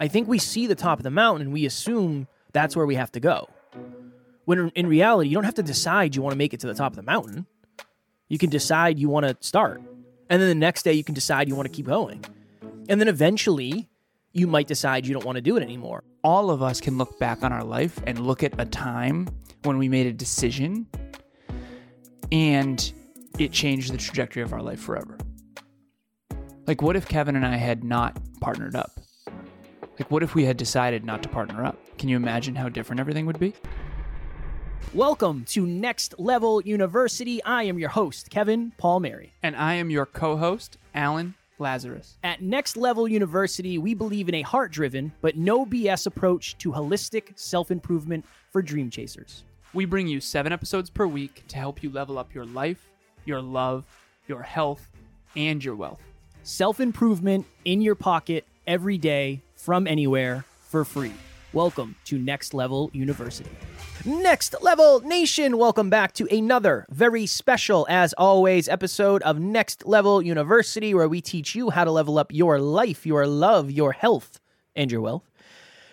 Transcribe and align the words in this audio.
I 0.00 0.08
think 0.08 0.26
we 0.26 0.38
see 0.38 0.66
the 0.66 0.74
top 0.74 0.98
of 0.98 1.02
the 1.02 1.10
mountain 1.10 1.42
and 1.42 1.52
we 1.52 1.66
assume 1.66 2.26
that's 2.52 2.74
where 2.74 2.86
we 2.86 2.94
have 2.94 3.12
to 3.12 3.20
go. 3.20 3.48
When 4.46 4.70
in 4.70 4.86
reality, 4.86 5.28
you 5.28 5.34
don't 5.34 5.44
have 5.44 5.54
to 5.54 5.62
decide 5.62 6.16
you 6.16 6.22
want 6.22 6.32
to 6.32 6.38
make 6.38 6.54
it 6.54 6.60
to 6.60 6.66
the 6.66 6.74
top 6.74 6.92
of 6.92 6.96
the 6.96 7.02
mountain. 7.02 7.46
You 8.28 8.38
can 8.38 8.48
decide 8.48 8.98
you 8.98 9.10
want 9.10 9.26
to 9.26 9.36
start. 9.46 9.82
And 10.30 10.40
then 10.40 10.48
the 10.48 10.54
next 10.54 10.84
day, 10.84 10.94
you 10.94 11.04
can 11.04 11.14
decide 11.14 11.48
you 11.48 11.54
want 11.54 11.66
to 11.66 11.72
keep 11.72 11.86
going. 11.86 12.24
And 12.88 13.00
then 13.00 13.08
eventually, 13.08 13.88
you 14.32 14.46
might 14.46 14.66
decide 14.66 15.06
you 15.06 15.12
don't 15.12 15.24
want 15.24 15.36
to 15.36 15.42
do 15.42 15.56
it 15.56 15.62
anymore. 15.62 16.02
All 16.24 16.50
of 16.50 16.62
us 16.62 16.80
can 16.80 16.96
look 16.96 17.18
back 17.18 17.42
on 17.42 17.52
our 17.52 17.64
life 17.64 18.00
and 18.06 18.18
look 18.26 18.42
at 18.42 18.58
a 18.58 18.64
time 18.64 19.28
when 19.64 19.76
we 19.76 19.88
made 19.88 20.06
a 20.06 20.12
decision 20.12 20.86
and 22.32 22.92
it 23.38 23.52
changed 23.52 23.92
the 23.92 23.98
trajectory 23.98 24.42
of 24.42 24.52
our 24.52 24.62
life 24.62 24.80
forever. 24.80 25.18
Like, 26.66 26.80
what 26.80 26.96
if 26.96 27.08
Kevin 27.08 27.36
and 27.36 27.44
I 27.44 27.56
had 27.56 27.82
not 27.82 28.16
partnered 28.40 28.76
up? 28.76 28.99
Like, 30.00 30.10
what 30.10 30.22
if 30.22 30.34
we 30.34 30.46
had 30.46 30.56
decided 30.56 31.04
not 31.04 31.22
to 31.24 31.28
partner 31.28 31.62
up? 31.62 31.76
Can 31.98 32.08
you 32.08 32.16
imagine 32.16 32.54
how 32.54 32.70
different 32.70 33.00
everything 33.00 33.26
would 33.26 33.38
be? 33.38 33.52
Welcome 34.94 35.44
to 35.50 35.66
Next 35.66 36.18
Level 36.18 36.62
University. 36.62 37.44
I 37.44 37.64
am 37.64 37.78
your 37.78 37.90
host, 37.90 38.30
Kevin 38.30 38.72
Palmieri. 38.78 39.34
And 39.42 39.54
I 39.54 39.74
am 39.74 39.90
your 39.90 40.06
co 40.06 40.38
host, 40.38 40.78
Alan 40.94 41.34
Lazaros. 41.58 42.14
At 42.24 42.40
Next 42.40 42.78
Level 42.78 43.06
University, 43.06 43.76
we 43.76 43.92
believe 43.92 44.30
in 44.30 44.36
a 44.36 44.40
heart 44.40 44.72
driven 44.72 45.12
but 45.20 45.36
no 45.36 45.66
BS 45.66 46.06
approach 46.06 46.56
to 46.56 46.72
holistic 46.72 47.38
self 47.38 47.70
improvement 47.70 48.24
for 48.52 48.62
dream 48.62 48.88
chasers. 48.88 49.44
We 49.74 49.84
bring 49.84 50.08
you 50.08 50.22
seven 50.22 50.50
episodes 50.50 50.88
per 50.88 51.06
week 51.06 51.44
to 51.48 51.58
help 51.58 51.82
you 51.82 51.90
level 51.90 52.18
up 52.18 52.34
your 52.34 52.46
life, 52.46 52.88
your 53.26 53.42
love, 53.42 53.84
your 54.28 54.40
health, 54.40 54.96
and 55.36 55.62
your 55.62 55.76
wealth. 55.76 56.00
Self 56.42 56.80
improvement 56.80 57.44
in 57.66 57.82
your 57.82 57.96
pocket 57.96 58.46
every 58.66 58.96
day 58.96 59.42
from 59.60 59.86
anywhere 59.86 60.44
for 60.60 60.84
free. 60.84 61.12
Welcome 61.52 61.96
to 62.06 62.18
Next 62.18 62.54
Level 62.54 62.90
University. 62.94 63.50
Next 64.06 64.54
Level 64.62 65.00
Nation, 65.00 65.58
welcome 65.58 65.90
back 65.90 66.14
to 66.14 66.26
another 66.34 66.86
very 66.90 67.26
special, 67.26 67.86
as 67.90 68.14
always, 68.14 68.68
episode 68.68 69.20
of 69.22 69.38
Next 69.38 69.86
Level 69.86 70.22
University, 70.22 70.94
where 70.94 71.08
we 71.08 71.20
teach 71.20 71.54
you 71.54 71.68
how 71.70 71.84
to 71.84 71.90
level 71.90 72.18
up 72.18 72.32
your 72.32 72.58
life, 72.58 73.04
your 73.04 73.26
love, 73.26 73.70
your 73.70 73.92
health, 73.92 74.40
and 74.74 74.90
your 74.90 75.02
wealth. 75.02 75.29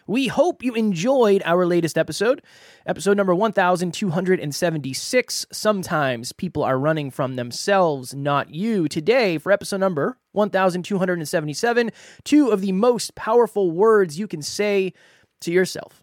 We 0.08 0.28
hope 0.28 0.64
you 0.64 0.74
enjoyed 0.74 1.42
our 1.44 1.66
latest 1.66 1.98
episode, 1.98 2.42
episode 2.86 3.18
number 3.18 3.36
1276. 3.36 5.46
Sometimes 5.52 6.32
people 6.32 6.64
are 6.64 6.80
running 6.80 7.12
from 7.12 7.36
themselves, 7.36 8.16
not 8.16 8.56
you. 8.56 8.88
Today, 8.88 9.38
for 9.38 9.52
episode 9.52 9.82
number 9.82 10.18
1277, 10.32 11.92
two 12.24 12.52
of 12.52 12.62
the 12.62 12.72
most 12.72 13.16
powerful 13.16 13.70
words 13.70 14.18
you 14.18 14.30
can 14.30 14.42
say 14.42 14.94
to 15.42 15.52
yourself. 15.52 16.02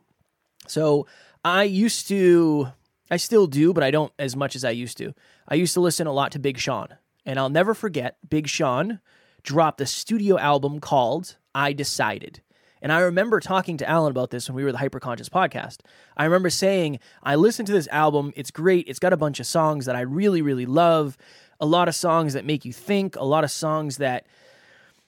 So, 0.66 1.06
I 1.42 1.62
used 1.62 2.06
to, 2.08 2.68
I 3.10 3.16
still 3.16 3.46
do, 3.46 3.72
but 3.72 3.82
I 3.82 3.90
don't 3.90 4.12
as 4.18 4.36
much 4.36 4.54
as 4.54 4.66
I 4.66 4.70
used 4.70 4.98
to. 4.98 5.14
I 5.48 5.54
used 5.54 5.72
to 5.74 5.80
listen 5.80 6.06
a 6.06 6.12
lot 6.12 6.32
to 6.32 6.38
Big 6.38 6.58
Sean, 6.58 6.88
and 7.24 7.38
I'll 7.38 7.48
never 7.48 7.72
forget 7.72 8.18
Big 8.28 8.48
Sean 8.48 9.00
dropped 9.42 9.80
a 9.80 9.86
studio 9.86 10.38
album 10.38 10.78
called 10.78 11.38
I 11.54 11.72
Decided. 11.72 12.42
And 12.84 12.92
I 12.92 13.00
remember 13.00 13.40
talking 13.40 13.78
to 13.78 13.88
Alan 13.88 14.10
about 14.10 14.28
this 14.28 14.46
when 14.46 14.56
we 14.56 14.62
were 14.62 14.70
the 14.70 14.76
Hyperconscious 14.76 15.30
podcast. 15.30 15.78
I 16.18 16.24
remember 16.24 16.50
saying, 16.50 16.98
I 17.22 17.34
listened 17.34 17.66
to 17.68 17.72
this 17.72 17.88
album. 17.88 18.30
It's 18.36 18.50
great. 18.50 18.86
It's 18.88 18.98
got 18.98 19.14
a 19.14 19.16
bunch 19.16 19.40
of 19.40 19.46
songs 19.46 19.86
that 19.86 19.96
I 19.96 20.02
really, 20.02 20.42
really 20.42 20.66
love. 20.66 21.16
A 21.58 21.64
lot 21.64 21.88
of 21.88 21.94
songs 21.94 22.34
that 22.34 22.44
make 22.44 22.66
you 22.66 22.74
think, 22.74 23.16
a 23.16 23.24
lot 23.24 23.42
of 23.42 23.50
songs 23.50 23.96
that 23.96 24.26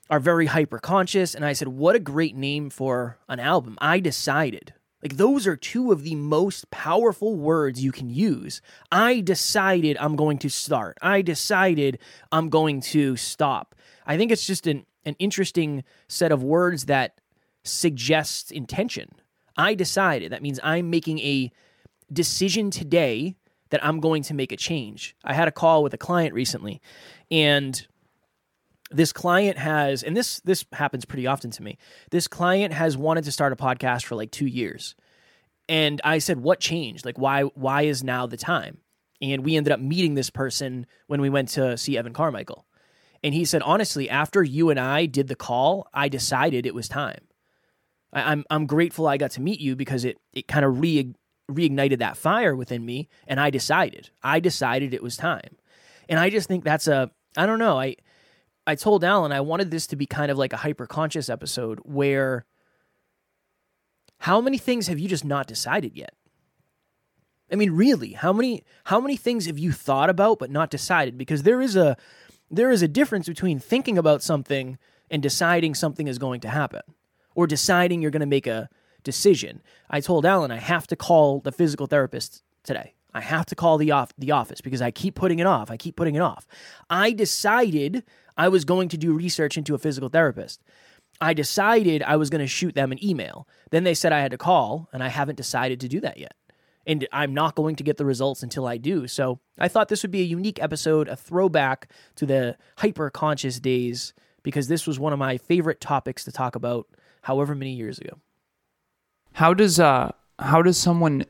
are 0.09 0.19
very 0.19 0.47
hyperconscious. 0.47 1.35
And 1.35 1.45
I 1.45 1.53
said, 1.53 1.69
What 1.69 1.95
a 1.95 1.99
great 1.99 2.35
name 2.35 2.71
for 2.71 3.19
an 3.29 3.41
album. 3.41 3.77
I 3.79 4.01
decided. 4.01 4.73
Like, 5.03 5.19
those 5.19 5.47
are 5.47 5.55
two 5.55 5.93
of 5.93 6.03
the 6.03 6.15
most 6.15 6.71
powerful 6.71 7.37
words 7.37 7.85
you 7.85 7.93
can 7.93 8.09
use. 8.09 8.63
I 8.91 9.21
decided 9.21 9.99
I'm 10.01 10.17
going 10.17 10.39
to 10.39 10.49
start. 10.49 10.97
I 11.03 11.21
decided 11.21 11.99
I'm 12.33 12.49
going 12.49 12.81
to 12.81 13.17
stop. 13.17 13.75
I 14.07 14.17
think 14.17 14.33
it's 14.33 14.47
just 14.47 14.67
an, 14.67 14.87
an 15.05 15.15
interesting 15.19 15.85
set 16.09 16.33
of 16.33 16.43
words 16.43 16.87
that 16.87 17.21
suggests 17.67 18.51
intention. 18.51 19.11
I 19.57 19.75
decided. 19.75 20.33
That 20.33 20.43
means 20.43 20.61
I'm 20.63 20.91
making 20.91 21.19
a 21.21 21.51
decision 22.13 22.71
today 22.71 23.37
that 23.71 23.85
I'm 23.85 24.01
going 24.01 24.23
to 24.25 24.35
make 24.35 24.53
a 24.53 24.57
change. 24.57 25.17
I 25.25 25.35
had 25.35 25.49
a 25.49 25.53
call 25.53 25.83
with 25.83 25.95
a 25.95 25.99
client 25.99 26.35
recently, 26.35 26.81
and 27.31 27.87
this 28.91 29.13
client 29.13 29.59
has 29.59 30.05
and 30.05 30.17
this 30.17 30.41
this 30.41 30.65
happens 30.73 31.05
pretty 31.05 31.27
often 31.27 31.51
to 31.51 31.63
me. 31.63 31.79
This 32.11 32.29
client 32.29 32.73
has 32.73 32.97
wanted 32.97 33.25
to 33.25 33.33
start 33.33 33.53
a 33.53 33.57
podcast 33.57 34.05
for 34.05 34.15
like 34.15 34.31
2 34.31 34.47
years. 34.47 34.95
And 35.69 36.01
I 36.05 36.19
said, 36.19 36.39
"What 36.41 36.61
changed? 36.61 37.05
Like 37.05 37.19
why 37.19 37.43
why 37.43 37.83
is 37.83 38.05
now 38.05 38.27
the 38.27 38.37
time?" 38.37 38.79
And 39.21 39.45
we 39.45 39.57
ended 39.57 39.73
up 39.73 39.81
meeting 39.81 40.15
this 40.15 40.31
person 40.31 40.87
when 41.09 41.21
we 41.21 41.31
went 41.31 41.49
to 41.51 41.77
see 41.77 41.99
Evan 41.99 42.13
Carmichael. 42.13 42.67
And 43.25 43.35
he 43.35 43.45
said, 43.45 43.63
"Honestly, 43.63 44.09
after 44.09 44.45
you 44.45 44.71
and 44.71 44.79
I 44.79 45.07
did 45.07 45.27
the 45.27 45.35
call, 45.35 45.89
I 45.93 46.09
decided 46.09 46.67
it 46.67 46.75
was 46.75 46.87
time." 46.87 47.26
I, 48.13 48.33
I'm 48.33 48.45
I'm 48.51 48.67
grateful 48.67 49.07
I 49.07 49.17
got 49.17 49.33
to 49.33 49.41
meet 49.41 49.61
you 49.61 49.77
because 49.77 50.05
it 50.05 50.19
it 50.33 50.49
kind 50.49 50.65
of 50.65 50.81
re 50.81 51.15
reignited 51.51 51.99
that 51.99 52.17
fire 52.17 52.57
within 52.57 52.85
me, 52.85 53.09
and 53.27 53.39
I 53.39 53.51
decided 53.51 54.11
I 54.23 54.41
decided 54.41 54.93
it 54.93 55.03
was 55.03 55.17
time, 55.17 55.57
and 56.09 56.19
I 56.19 56.31
just 56.31 56.49
think 56.49 56.65
that's 56.65 56.89
a 56.89 57.11
I 57.37 57.47
don't 57.47 57.59
know 57.59 57.79
I 57.79 57.97
I 58.67 58.75
told 58.75 59.05
Alan 59.05 59.33
I 59.33 59.41
wanted 59.41 59.71
this 59.71 59.87
to 59.89 59.97
be 59.97 60.07
kind 60.07 60.31
of 60.31 60.39
like 60.39 60.53
a 60.53 60.59
hyper 60.59 60.87
conscious 60.87 61.29
episode 61.29 61.81
where 61.85 62.47
how 64.21 64.41
many 64.41 64.59
things 64.59 64.89
have 64.89 64.99
you 64.99 65.09
just 65.09 65.25
not 65.25 65.47
decided 65.47 65.97
yet? 65.97 66.15
I 67.53 67.55
mean, 67.55 67.73
really, 67.73 68.13
how 68.13 68.33
many 68.33 68.65
how 68.85 69.01
many 69.01 69.17
things 69.17 69.47
have 69.47 69.59
you 69.59 69.73
thought 69.73 70.11
about 70.11 70.39
but 70.39 70.51
not 70.51 70.71
decided? 70.71 71.17
Because 71.17 71.45
there 71.45 71.61
is 71.61 71.77
a 71.77 71.97
there 72.51 72.71
is 72.71 72.83
a 72.83 72.89
difference 72.89 73.29
between 73.29 73.59
thinking 73.59 73.99
about 73.99 74.23
something 74.23 74.79
and 75.11 75.23
deciding 75.23 75.75
something 75.75 76.09
is 76.09 76.19
going 76.19 76.41
to 76.41 76.49
happen 76.49 76.83
or 77.37 77.47
deciding 77.47 78.03
you're 78.03 78.11
going 78.11 78.21
to 78.21 78.27
make 78.27 78.49
a 78.49 78.69
decision. 79.05 79.63
I 79.89 80.01
told 80.01 80.27
Alan 80.27 80.51
I 80.51 80.57
have 80.57 80.89
to 80.89 80.97
call 80.97 81.41
the 81.41 81.53
physical 81.53 81.87
therapist 81.87 82.43
today. 82.65 82.95
I 83.15 83.21
have 83.21 83.47
to 83.47 83.55
call 83.55 83.79
the 83.79 83.93
off 83.93 84.13
the 84.19 84.33
office 84.33 84.61
because 84.61 84.83
I 84.83 84.91
keep 84.91 85.15
putting 85.15 85.39
it 85.39 85.47
off. 85.47 85.71
I 85.71 85.77
keep 85.77 85.97
putting 85.97 86.17
it 86.17 86.21
off. 86.21 86.47
I 86.91 87.13
decided 87.13 88.03
I 88.37 88.49
was 88.49 88.65
going 88.65 88.89
to 88.89 88.99
do 88.99 89.13
research 89.13 89.57
into 89.57 89.75
a 89.75 89.79
physical 89.79 90.09
therapist. 90.09 90.63
I 91.21 91.33
decided 91.33 92.03
I 92.03 92.17
was 92.17 92.29
going 92.29 92.43
to 92.43 92.49
shoot 92.49 92.75
them 92.75 92.93
an 92.93 93.03
email. 93.03 93.49
Then 93.71 93.85
they 93.85 93.95
said 93.95 94.13
I 94.13 94.21
had 94.21 94.33
to 94.33 94.39
call, 94.39 94.89
and 94.93 95.03
I 95.03 95.09
haven't 95.09 95.37
decided 95.37 95.81
to 95.81 95.89
do 95.89 96.01
that 96.01 96.19
yet. 96.19 96.35
And 96.87 97.09
I'm 97.11 97.33
not 97.33 97.55
going 97.55 97.77
to 97.77 97.85
get 97.85 97.97
the 97.97 98.05
results 98.05 98.43
until 98.43 98.67
I 98.67 98.77
do. 98.77 99.07
So 99.07 99.41
I 99.59 99.69
thought 99.69 99.89
this 99.89 100.03
would 100.03 100.11
be 100.11 100.21
a 100.21 100.25
unique 100.25 100.63
episode, 100.63 101.09
a 101.09 101.17
throwback 101.17 101.91
to 102.17 102.27
the 102.27 102.57
hyper 102.79 103.09
conscious 103.09 103.59
days, 103.59 104.13
because 104.43 104.69
this 104.69 104.87
was 104.87 104.99
one 104.99 105.13
of 105.13 105.19
my 105.19 105.39
favorite 105.39 105.81
topics 105.81 106.23
to 106.25 106.33
talk 106.33 106.55
about 106.55 106.87
however 107.27 107.57
many 107.57 107.73
years 107.73 107.99
ago. 107.99 108.19
How 109.33 109.53
does 109.53 109.81
uh 109.81 110.13
how 110.39 110.63
does 110.63 110.79
someone 110.79 111.25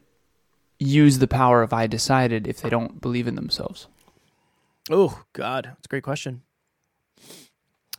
use 0.78 1.20
the 1.20 1.26
power 1.26 1.62
of 1.62 1.72
I 1.72 1.86
decided 1.86 2.46
if 2.46 2.60
they 2.60 2.68
don't 2.68 3.00
believe 3.00 3.26
in 3.26 3.34
themselves? 3.34 3.88
Oh 4.90 5.24
God, 5.32 5.64
that's 5.64 5.86
a 5.86 5.88
great 5.88 6.02
question. 6.02 6.42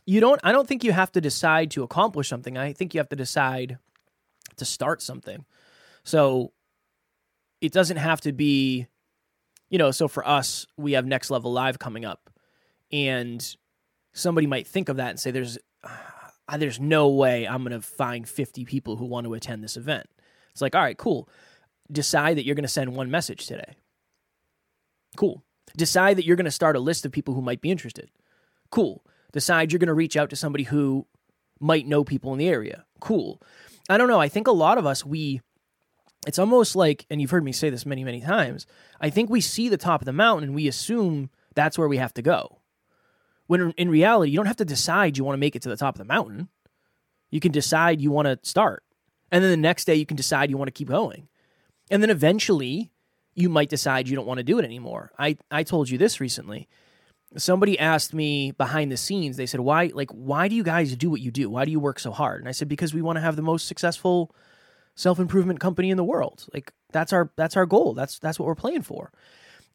You 0.06 0.20
don't. 0.20 0.40
I 0.44 0.52
don't 0.52 0.68
think 0.68 0.84
you 0.84 0.92
have 0.92 1.10
to 1.12 1.20
decide 1.20 1.72
to 1.72 1.82
accomplish 1.82 2.28
something. 2.28 2.56
I 2.56 2.72
think 2.72 2.94
you 2.94 3.00
have 3.00 3.08
to 3.08 3.16
decide 3.16 3.78
to 4.56 4.64
start 4.64 5.02
something. 5.02 5.44
So 6.04 6.52
it 7.60 7.72
doesn't 7.72 7.96
have 7.96 8.20
to 8.22 8.32
be, 8.32 8.86
you 9.70 9.76
know. 9.76 9.90
So 9.90 10.06
for 10.06 10.26
us, 10.26 10.66
we 10.76 10.92
have 10.92 11.04
Next 11.04 11.30
Level 11.30 11.52
Live 11.52 11.80
coming 11.80 12.04
up, 12.04 12.30
and 12.92 13.44
somebody 14.12 14.46
might 14.46 14.68
think 14.68 14.88
of 14.88 14.96
that 14.96 15.10
and 15.10 15.20
say, 15.20 15.30
"There's, 15.32 15.58
there's 16.56 16.80
no 16.80 17.08
way 17.08 17.46
I'm 17.46 17.62
going 17.62 17.78
to 17.78 17.86
find 17.86 18.26
50 18.28 18.64
people 18.64 18.96
who 18.96 19.04
want 19.04 19.26
to 19.26 19.34
attend 19.34 19.62
this 19.62 19.76
event." 19.76 20.06
It's 20.52 20.62
like, 20.62 20.74
all 20.74 20.82
right, 20.82 20.98
cool. 20.98 21.28
Decide 21.90 22.36
that 22.36 22.44
you're 22.44 22.56
going 22.56 22.64
to 22.64 22.68
send 22.68 22.96
one 22.96 23.10
message 23.10 23.46
today. 23.46 23.76
Cool. 25.16 25.44
Decide 25.76 26.16
that 26.16 26.24
you're 26.24 26.36
going 26.36 26.46
to 26.46 26.50
start 26.50 26.74
a 26.76 26.80
list 26.80 27.06
of 27.06 27.12
people 27.12 27.34
who 27.34 27.42
might 27.42 27.60
be 27.60 27.70
interested. 27.70 28.10
Cool. 28.70 29.04
Decide 29.32 29.70
you're 29.70 29.78
going 29.78 29.86
to 29.86 29.94
reach 29.94 30.16
out 30.16 30.30
to 30.30 30.36
somebody 30.36 30.64
who 30.64 31.06
might 31.60 31.86
know 31.86 32.02
people 32.02 32.32
in 32.32 32.38
the 32.38 32.48
area. 32.48 32.84
Cool. 33.00 33.40
I 33.88 33.96
don't 33.98 34.08
know. 34.08 34.20
I 34.20 34.28
think 34.28 34.46
a 34.46 34.52
lot 34.52 34.78
of 34.78 34.86
us, 34.86 35.04
we, 35.04 35.40
it's 36.26 36.38
almost 36.38 36.74
like, 36.76 37.06
and 37.10 37.20
you've 37.20 37.30
heard 37.30 37.44
me 37.44 37.52
say 37.52 37.70
this 37.70 37.86
many, 37.86 38.04
many 38.04 38.20
times, 38.20 38.66
I 39.00 39.10
think 39.10 39.30
we 39.30 39.40
see 39.40 39.68
the 39.68 39.76
top 39.76 40.00
of 40.00 40.06
the 40.06 40.12
mountain 40.12 40.48
and 40.48 40.54
we 40.54 40.68
assume 40.68 41.30
that's 41.54 41.78
where 41.78 41.88
we 41.88 41.98
have 41.98 42.14
to 42.14 42.22
go. 42.22 42.57
When 43.48 43.72
in 43.72 43.90
reality, 43.90 44.30
you 44.30 44.36
don't 44.36 44.46
have 44.46 44.56
to 44.56 44.64
decide 44.64 45.18
you 45.18 45.24
want 45.24 45.34
to 45.34 45.40
make 45.40 45.56
it 45.56 45.62
to 45.62 45.68
the 45.68 45.76
top 45.76 45.94
of 45.94 45.98
the 45.98 46.04
mountain. 46.04 46.48
You 47.30 47.40
can 47.40 47.50
decide 47.50 48.00
you 48.00 48.10
want 48.10 48.26
to 48.26 48.38
start. 48.48 48.84
And 49.32 49.42
then 49.42 49.50
the 49.50 49.56
next 49.56 49.86
day, 49.86 49.94
you 49.94 50.06
can 50.06 50.16
decide 50.16 50.50
you 50.50 50.56
want 50.56 50.68
to 50.68 50.72
keep 50.72 50.88
going. 50.88 51.28
And 51.90 52.02
then 52.02 52.10
eventually, 52.10 52.90
you 53.34 53.48
might 53.48 53.68
decide 53.68 54.08
you 54.08 54.16
don't 54.16 54.26
want 54.26 54.38
to 54.38 54.44
do 54.44 54.58
it 54.58 54.64
anymore. 54.64 55.12
I, 55.18 55.38
I 55.50 55.62
told 55.62 55.88
you 55.88 55.98
this 55.98 56.20
recently. 56.20 56.68
somebody 57.36 57.78
asked 57.78 58.12
me 58.12 58.52
behind 58.52 58.92
the 58.92 58.96
scenes, 58.96 59.36
they 59.36 59.46
said, 59.46 59.60
why, 59.60 59.90
like, 59.94 60.10
why 60.10 60.48
do 60.48 60.54
you 60.54 60.62
guys 60.62 60.94
do 60.96 61.10
what 61.10 61.20
you 61.20 61.30
do? 61.30 61.48
Why 61.48 61.64
do 61.64 61.70
you 61.70 61.80
work 61.80 61.98
so 61.98 62.10
hard? 62.10 62.40
And 62.40 62.48
I 62.48 62.52
said, 62.52 62.68
because 62.68 62.92
we 62.92 63.02
want 63.02 63.16
to 63.16 63.22
have 63.22 63.36
the 63.36 63.42
most 63.42 63.66
successful 63.66 64.34
self 64.94 65.18
improvement 65.18 65.60
company 65.60 65.90
in 65.90 65.96
the 65.96 66.04
world. 66.04 66.46
Like, 66.52 66.72
that's 66.92 67.12
our, 67.12 67.30
that's 67.36 67.56
our 67.56 67.66
goal. 67.66 67.94
That's, 67.94 68.18
that's 68.18 68.38
what 68.38 68.46
we're 68.46 68.54
playing 68.54 68.82
for. 68.82 69.12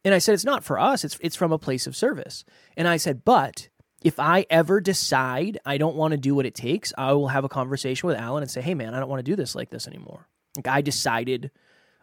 And 0.05 0.13
I 0.13 0.17
said, 0.17 0.33
it's 0.33 0.45
not 0.45 0.63
for 0.63 0.79
us. 0.79 1.03
It's, 1.03 1.17
it's 1.21 1.35
from 1.35 1.51
a 1.51 1.59
place 1.59 1.87
of 1.87 1.95
service. 1.95 2.43
And 2.75 2.87
I 2.87 2.97
said, 2.97 3.23
but 3.23 3.69
if 4.03 4.19
I 4.19 4.45
ever 4.49 4.81
decide 4.81 5.59
I 5.65 5.77
don't 5.77 5.95
want 5.95 6.11
to 6.11 6.17
do 6.17 6.35
what 6.35 6.45
it 6.45 6.55
takes, 6.55 6.91
I 6.97 7.13
will 7.13 7.29
have 7.29 7.45
a 7.45 7.49
conversation 7.49 8.07
with 8.07 8.17
Alan 8.17 8.43
and 8.43 8.51
say, 8.51 8.61
hey, 8.61 8.73
man, 8.73 8.93
I 8.93 8.99
don't 8.99 9.09
want 9.09 9.19
to 9.19 9.31
do 9.31 9.35
this 9.35 9.55
like 9.55 9.69
this 9.69 9.87
anymore. 9.87 10.27
Like, 10.57 10.67
I 10.67 10.81
decided 10.81 11.51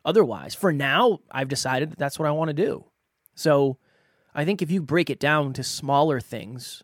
otherwise. 0.04 0.54
For 0.54 0.72
now, 0.72 1.20
I've 1.30 1.48
decided 1.48 1.90
that 1.90 1.98
that's 1.98 2.18
what 2.18 2.26
I 2.26 2.32
want 2.32 2.48
to 2.48 2.54
do. 2.54 2.84
So 3.34 3.76
I 4.34 4.44
think 4.44 4.62
if 4.62 4.70
you 4.70 4.82
break 4.82 5.10
it 5.10 5.20
down 5.20 5.52
to 5.54 5.62
smaller 5.62 6.20
things 6.20 6.82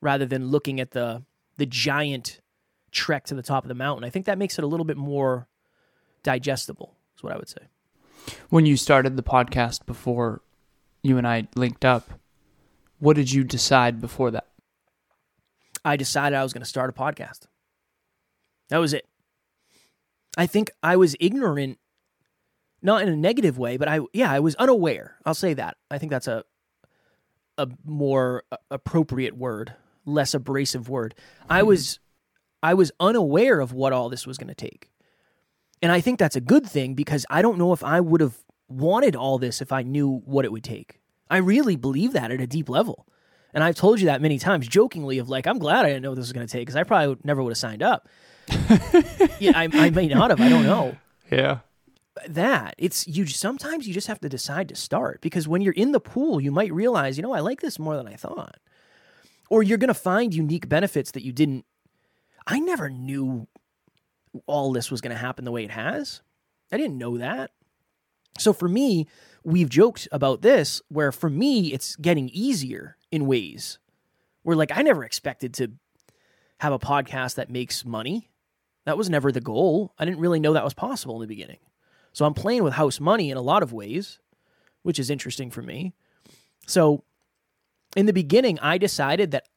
rather 0.00 0.26
than 0.26 0.48
looking 0.48 0.80
at 0.80 0.92
the 0.92 1.24
the 1.58 1.66
giant 1.66 2.40
trek 2.90 3.24
to 3.24 3.34
the 3.34 3.42
top 3.42 3.64
of 3.64 3.68
the 3.68 3.74
mountain, 3.74 4.04
I 4.04 4.10
think 4.10 4.26
that 4.26 4.38
makes 4.38 4.58
it 4.58 4.64
a 4.64 4.66
little 4.66 4.86
bit 4.86 4.96
more 4.96 5.48
digestible. 6.22 6.96
Is 7.16 7.22
what 7.22 7.32
I 7.32 7.36
would 7.36 7.48
say. 7.48 7.68
When 8.50 8.66
you 8.66 8.76
started 8.76 9.16
the 9.16 9.22
podcast 9.22 9.86
before 9.86 10.42
you 11.02 11.18
and 11.18 11.26
I 11.26 11.48
linked 11.56 11.84
up, 11.84 12.10
what 12.98 13.16
did 13.16 13.32
you 13.32 13.44
decide 13.44 14.00
before 14.00 14.30
that? 14.30 14.46
I 15.84 15.96
decided 15.96 16.36
I 16.36 16.42
was 16.42 16.52
going 16.52 16.62
to 16.62 16.68
start 16.68 16.90
a 16.90 16.92
podcast. 16.92 17.46
That 18.68 18.78
was 18.78 18.92
it. 18.92 19.06
I 20.36 20.46
think 20.46 20.70
I 20.82 20.96
was 20.96 21.16
ignorant 21.20 21.78
not 22.82 23.02
in 23.02 23.08
a 23.08 23.16
negative 23.16 23.58
way, 23.58 23.76
but 23.76 23.88
I 23.88 24.00
yeah, 24.12 24.30
I 24.30 24.40
was 24.40 24.54
unaware. 24.56 25.16
I'll 25.24 25.34
say 25.34 25.54
that. 25.54 25.76
I 25.90 25.98
think 25.98 26.10
that's 26.10 26.26
a 26.26 26.44
a 27.58 27.68
more 27.84 28.44
appropriate 28.70 29.36
word, 29.36 29.74
less 30.04 30.34
abrasive 30.34 30.88
word. 30.88 31.14
I 31.48 31.58
mm-hmm. 31.58 31.68
was 31.68 32.00
I 32.62 32.74
was 32.74 32.92
unaware 32.98 33.60
of 33.60 33.72
what 33.72 33.92
all 33.92 34.08
this 34.08 34.26
was 34.26 34.38
going 34.38 34.48
to 34.48 34.54
take. 34.54 34.90
And 35.82 35.90
I 35.90 36.00
think 36.00 36.18
that's 36.18 36.36
a 36.36 36.40
good 36.40 36.66
thing 36.66 36.94
because 36.94 37.26
I 37.28 37.42
don't 37.42 37.58
know 37.58 37.72
if 37.72 37.82
I 37.82 38.00
would 38.00 38.20
have 38.20 38.36
wanted 38.68 39.16
all 39.16 39.38
this 39.38 39.60
if 39.60 39.72
I 39.72 39.82
knew 39.82 40.22
what 40.24 40.44
it 40.44 40.52
would 40.52 40.64
take. 40.64 41.00
I 41.28 41.38
really 41.38 41.76
believe 41.76 42.12
that 42.12 42.30
at 42.30 42.40
a 42.40 42.46
deep 42.46 42.68
level. 42.68 43.06
And 43.52 43.62
I've 43.62 43.74
told 43.74 44.00
you 44.00 44.06
that 44.06 44.22
many 44.22 44.38
times 44.38 44.66
jokingly 44.68 45.18
of 45.18 45.28
like, 45.28 45.46
I'm 45.46 45.58
glad 45.58 45.84
I 45.84 45.88
didn't 45.88 46.02
know 46.02 46.10
what 46.10 46.16
this 46.16 46.24
was 46.24 46.32
going 46.32 46.46
to 46.46 46.50
take 46.50 46.62
because 46.62 46.76
I 46.76 46.84
probably 46.84 47.16
never 47.24 47.42
would 47.42 47.50
have 47.50 47.58
signed 47.58 47.82
up. 47.82 48.08
yeah, 49.38 49.52
I, 49.54 49.68
I 49.72 49.90
may 49.90 50.08
not 50.08 50.30
have. 50.30 50.40
I 50.40 50.48
don't 50.48 50.64
know. 50.64 50.96
Yeah 51.30 51.58
that 52.28 52.74
it's 52.78 53.06
you 53.08 53.26
sometimes 53.26 53.86
you 53.86 53.94
just 53.94 54.06
have 54.06 54.20
to 54.20 54.28
decide 54.28 54.68
to 54.68 54.76
start 54.76 55.20
because 55.20 55.48
when 55.48 55.62
you're 55.62 55.72
in 55.72 55.92
the 55.92 56.00
pool 56.00 56.40
you 56.40 56.52
might 56.52 56.72
realize 56.72 57.16
you 57.16 57.22
know 57.22 57.32
i 57.32 57.40
like 57.40 57.60
this 57.60 57.78
more 57.78 57.96
than 57.96 58.06
i 58.06 58.14
thought 58.14 58.56
or 59.48 59.62
you're 59.62 59.78
going 59.78 59.88
to 59.88 59.94
find 59.94 60.34
unique 60.34 60.68
benefits 60.68 61.10
that 61.12 61.22
you 61.22 61.32
didn't 61.32 61.64
i 62.46 62.58
never 62.58 62.90
knew 62.90 63.46
all 64.46 64.72
this 64.72 64.90
was 64.90 65.00
going 65.00 65.14
to 65.14 65.20
happen 65.20 65.44
the 65.44 65.52
way 65.52 65.64
it 65.64 65.70
has? 65.70 66.22
I 66.70 66.76
didn't 66.76 66.98
know 66.98 67.18
that. 67.18 67.50
So 68.38 68.52
for 68.52 68.68
me 68.68 69.06
we've 69.44 69.68
joked 69.68 70.06
about 70.12 70.42
this 70.42 70.80
where 70.88 71.10
for 71.10 71.28
me 71.28 71.72
it's 71.72 71.96
getting 71.96 72.28
easier 72.28 72.96
in 73.10 73.26
ways 73.26 73.80
where 74.44 74.54
like 74.54 74.70
i 74.72 74.82
never 74.82 75.02
expected 75.02 75.52
to 75.52 75.72
have 76.62 76.72
a 76.72 76.78
podcast 76.78 77.34
that 77.34 77.50
makes 77.50 77.84
money. 77.84 78.30
That 78.84 78.96
was 78.96 79.10
never 79.10 79.32
the 79.32 79.40
goal. 79.40 79.94
I 79.98 80.04
didn't 80.04 80.20
really 80.20 80.38
know 80.38 80.52
that 80.52 80.62
was 80.62 80.74
possible 80.74 81.16
in 81.16 81.20
the 81.22 81.34
beginning. 81.34 81.58
So 82.12 82.24
I'm 82.24 82.34
playing 82.34 82.62
with 82.62 82.74
house 82.74 83.00
money 83.00 83.32
in 83.32 83.36
a 83.36 83.42
lot 83.42 83.64
of 83.64 83.72
ways, 83.72 84.20
which 84.82 85.00
is 85.00 85.10
interesting 85.10 85.50
for 85.50 85.60
me. 85.60 85.92
So 86.68 87.02
in 87.96 88.06
the 88.06 88.12
beginning, 88.12 88.60
I 88.60 88.78
decided 88.78 89.32
that 89.32 89.48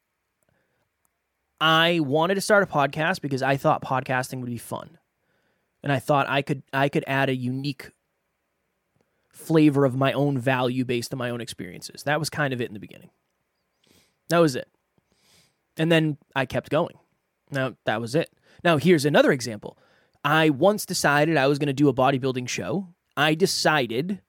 I 1.60 2.00
wanted 2.02 2.36
to 2.36 2.42
start 2.42 2.64
a 2.64 2.66
podcast 2.66 3.22
because 3.22 3.42
I 3.42 3.58
thought 3.58 3.82
podcasting 3.82 4.42
would 4.42 4.50
be 4.50 4.58
fun. 4.58 4.98
And 5.84 5.92
I 5.92 6.00
thought 6.00 6.28
I 6.28 6.42
could 6.42 6.64
I 6.74 6.90
could 6.90 7.04
add 7.08 7.30
a 7.30 7.36
unique 7.36 7.92
flavor 9.32 9.86
of 9.86 9.96
my 9.96 10.14
own 10.14 10.38
value 10.38 10.84
based 10.84 11.14
on 11.14 11.20
my 11.20 11.30
own 11.30 11.42
experiences. 11.42 12.04
That 12.04 12.20
was 12.20 12.30
kind 12.30 12.54
of 12.54 12.62
it 12.62 12.68
in 12.68 12.74
the 12.74 12.80
beginning. 12.80 13.12
That 14.30 14.40
was 14.40 14.56
it. 14.56 14.68
And 15.78 15.92
then 15.92 16.18
I 16.36 16.46
kept 16.46 16.70
going. 16.70 16.98
Now, 17.52 17.76
that 17.86 18.02
was 18.02 18.16
it. 18.16 18.32
Now, 18.64 18.78
here's 18.78 19.06
another 19.06 19.32
example. 19.32 19.78
I 20.24 20.50
once 20.50 20.86
decided 20.86 21.38
I 21.38 21.48
was 21.48 21.60
going 21.60 21.68
to 21.68 21.74
do 21.74 21.90
a 21.90 21.94
bodybuilding 21.94 22.50
show. 22.50 22.88
I 23.16 23.36
decided 23.36 24.22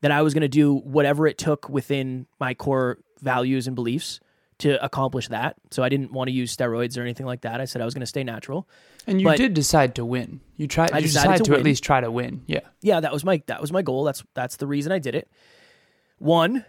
that 0.00 0.10
I 0.10 0.22
was 0.22 0.34
going 0.34 0.42
to 0.42 0.48
do 0.48 0.74
whatever 0.74 1.26
it 1.26 1.38
took 1.38 1.68
within 1.68 2.26
my 2.40 2.54
core 2.54 2.98
values 3.20 3.66
and 3.66 3.76
beliefs 3.76 4.18
to 4.60 4.82
accomplish 4.84 5.28
that. 5.28 5.56
So 5.70 5.82
I 5.82 5.88
didn't 5.88 6.12
want 6.12 6.28
to 6.28 6.32
use 6.32 6.56
steroids 6.56 6.96
or 6.96 7.02
anything 7.02 7.26
like 7.26 7.42
that. 7.42 7.60
I 7.60 7.64
said 7.64 7.82
I 7.82 7.84
was 7.84 7.94
going 7.94 8.00
to 8.00 8.06
stay 8.06 8.24
natural. 8.24 8.68
And 9.06 9.20
you 9.20 9.26
but 9.26 9.36
did 9.36 9.54
decide 9.54 9.94
to 9.96 10.04
win. 10.04 10.40
You 10.56 10.66
tried. 10.66 10.94
You 10.94 11.00
decided, 11.02 11.38
decided 11.38 11.44
to, 11.44 11.50
to 11.52 11.58
at 11.58 11.64
least 11.64 11.82
try 11.82 12.00
to 12.00 12.10
win. 12.10 12.42
Yeah. 12.46 12.60
Yeah, 12.80 13.00
that 13.00 13.12
was 13.12 13.24
my 13.24 13.42
that 13.46 13.60
was 13.60 13.72
my 13.72 13.82
goal. 13.82 14.04
That's 14.04 14.22
that's 14.34 14.56
the 14.56 14.66
reason 14.66 14.92
I 14.92 14.98
did 14.98 15.14
it. 15.14 15.30
One. 16.18 16.64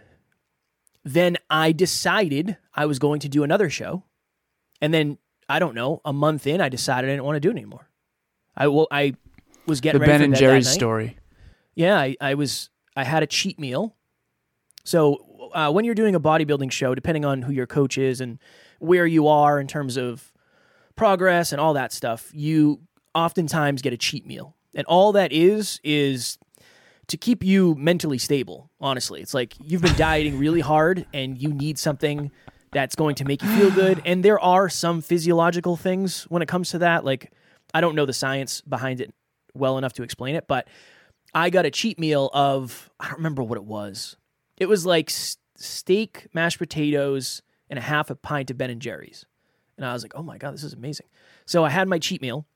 Then 1.04 1.36
I 1.50 1.72
decided 1.72 2.56
I 2.74 2.86
was 2.86 3.00
going 3.00 3.18
to 3.20 3.28
do 3.28 3.42
another 3.42 3.68
show, 3.68 4.04
and 4.80 4.94
then 4.94 5.18
I 5.48 5.58
don't 5.58 5.74
know. 5.74 6.00
A 6.04 6.12
month 6.12 6.46
in, 6.46 6.60
I 6.60 6.68
decided 6.68 7.10
I 7.10 7.14
didn't 7.14 7.24
want 7.24 7.34
to 7.36 7.40
do 7.40 7.48
it 7.48 7.56
anymore. 7.56 7.88
I 8.56 8.68
well, 8.68 8.86
I 8.88 9.14
was 9.66 9.80
getting 9.80 10.00
the 10.00 10.06
Ben 10.06 10.22
and 10.22 10.36
Jerry's 10.36 10.68
story. 10.68 11.16
Yeah, 11.74 11.98
I, 11.98 12.16
I 12.20 12.34
was. 12.34 12.70
I 12.94 13.02
had 13.02 13.24
a 13.24 13.26
cheat 13.26 13.58
meal. 13.58 13.96
So 14.84 15.50
uh, 15.54 15.70
when 15.70 15.84
you're 15.84 15.94
doing 15.94 16.14
a 16.14 16.20
bodybuilding 16.20 16.72
show, 16.72 16.94
depending 16.94 17.24
on 17.24 17.42
who 17.42 17.52
your 17.52 17.66
coach 17.66 17.98
is 17.98 18.20
and 18.20 18.38
where 18.78 19.06
you 19.06 19.28
are 19.28 19.60
in 19.60 19.66
terms 19.66 19.96
of 19.96 20.32
progress 20.96 21.52
and 21.52 21.60
all 21.60 21.74
that 21.74 21.92
stuff, 21.92 22.30
you 22.34 22.80
oftentimes 23.14 23.82
get 23.82 23.92
a 23.92 23.96
cheat 23.96 24.26
meal, 24.26 24.56
and 24.74 24.86
all 24.86 25.12
that 25.12 25.32
is 25.32 25.80
is 25.84 26.38
to 27.08 27.16
keep 27.16 27.44
you 27.44 27.74
mentally 27.76 28.18
stable. 28.18 28.70
Honestly, 28.80 29.20
it's 29.20 29.34
like 29.34 29.54
you've 29.60 29.82
been 29.82 29.96
dieting 29.96 30.38
really 30.38 30.60
hard, 30.60 31.06
and 31.12 31.38
you 31.40 31.52
need 31.52 31.78
something 31.78 32.30
that's 32.72 32.94
going 32.96 33.14
to 33.14 33.24
make 33.24 33.42
you 33.42 33.48
feel 33.50 33.70
good. 33.70 34.00
And 34.04 34.24
there 34.24 34.40
are 34.40 34.68
some 34.68 35.02
physiological 35.02 35.76
things 35.76 36.24
when 36.24 36.42
it 36.42 36.48
comes 36.48 36.70
to 36.70 36.78
that, 36.78 37.04
like 37.04 37.30
I 37.74 37.80
don't 37.80 37.94
know 37.94 38.06
the 38.06 38.12
science 38.12 38.62
behind 38.62 39.00
it 39.00 39.12
well 39.54 39.78
enough 39.78 39.92
to 39.94 40.02
explain 40.02 40.34
it, 40.34 40.46
but 40.48 40.66
I 41.34 41.50
got 41.50 41.66
a 41.66 41.70
cheat 41.70 41.98
meal 41.98 42.30
of 42.32 42.90
I 42.98 43.08
don't 43.08 43.18
remember 43.18 43.42
what 43.42 43.58
it 43.58 43.64
was. 43.64 44.16
It 44.56 44.66
was 44.66 44.86
like 44.86 45.10
steak, 45.56 46.26
mashed 46.32 46.58
potatoes, 46.58 47.42
and 47.68 47.78
a 47.78 47.82
half 47.82 48.10
a 48.10 48.14
pint 48.14 48.50
of 48.50 48.58
Ben 48.58 48.70
and 48.70 48.80
Jerry's. 48.80 49.24
And 49.76 49.86
I 49.86 49.92
was 49.92 50.02
like, 50.02 50.12
"Oh 50.14 50.22
my 50.22 50.38
god, 50.38 50.54
this 50.54 50.62
is 50.62 50.72
amazing!" 50.72 51.06
So 51.46 51.64
I 51.64 51.70
had 51.70 51.88
my 51.88 51.98
cheat 51.98 52.20
meal, 52.22 52.46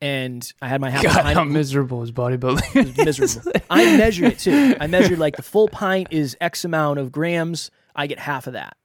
and 0.00 0.52
I 0.60 0.68
had 0.68 0.80
my 0.80 0.90
half. 0.90 1.02
God, 1.02 1.22
pint 1.22 1.36
how 1.36 1.44
miserable 1.44 2.02
is 2.02 2.12
bodybuilding? 2.12 3.04
miserable. 3.04 3.52
I 3.70 3.96
measured 3.96 4.32
it 4.32 4.38
too. 4.38 4.76
I 4.80 4.86
measured 4.86 5.18
like 5.18 5.36
the 5.36 5.42
full 5.42 5.68
pint 5.68 6.08
is 6.10 6.36
X 6.40 6.64
amount 6.64 6.98
of 6.98 7.12
grams. 7.12 7.70
I 7.96 8.06
get 8.06 8.18
half 8.18 8.46
of 8.46 8.52
that. 8.52 8.76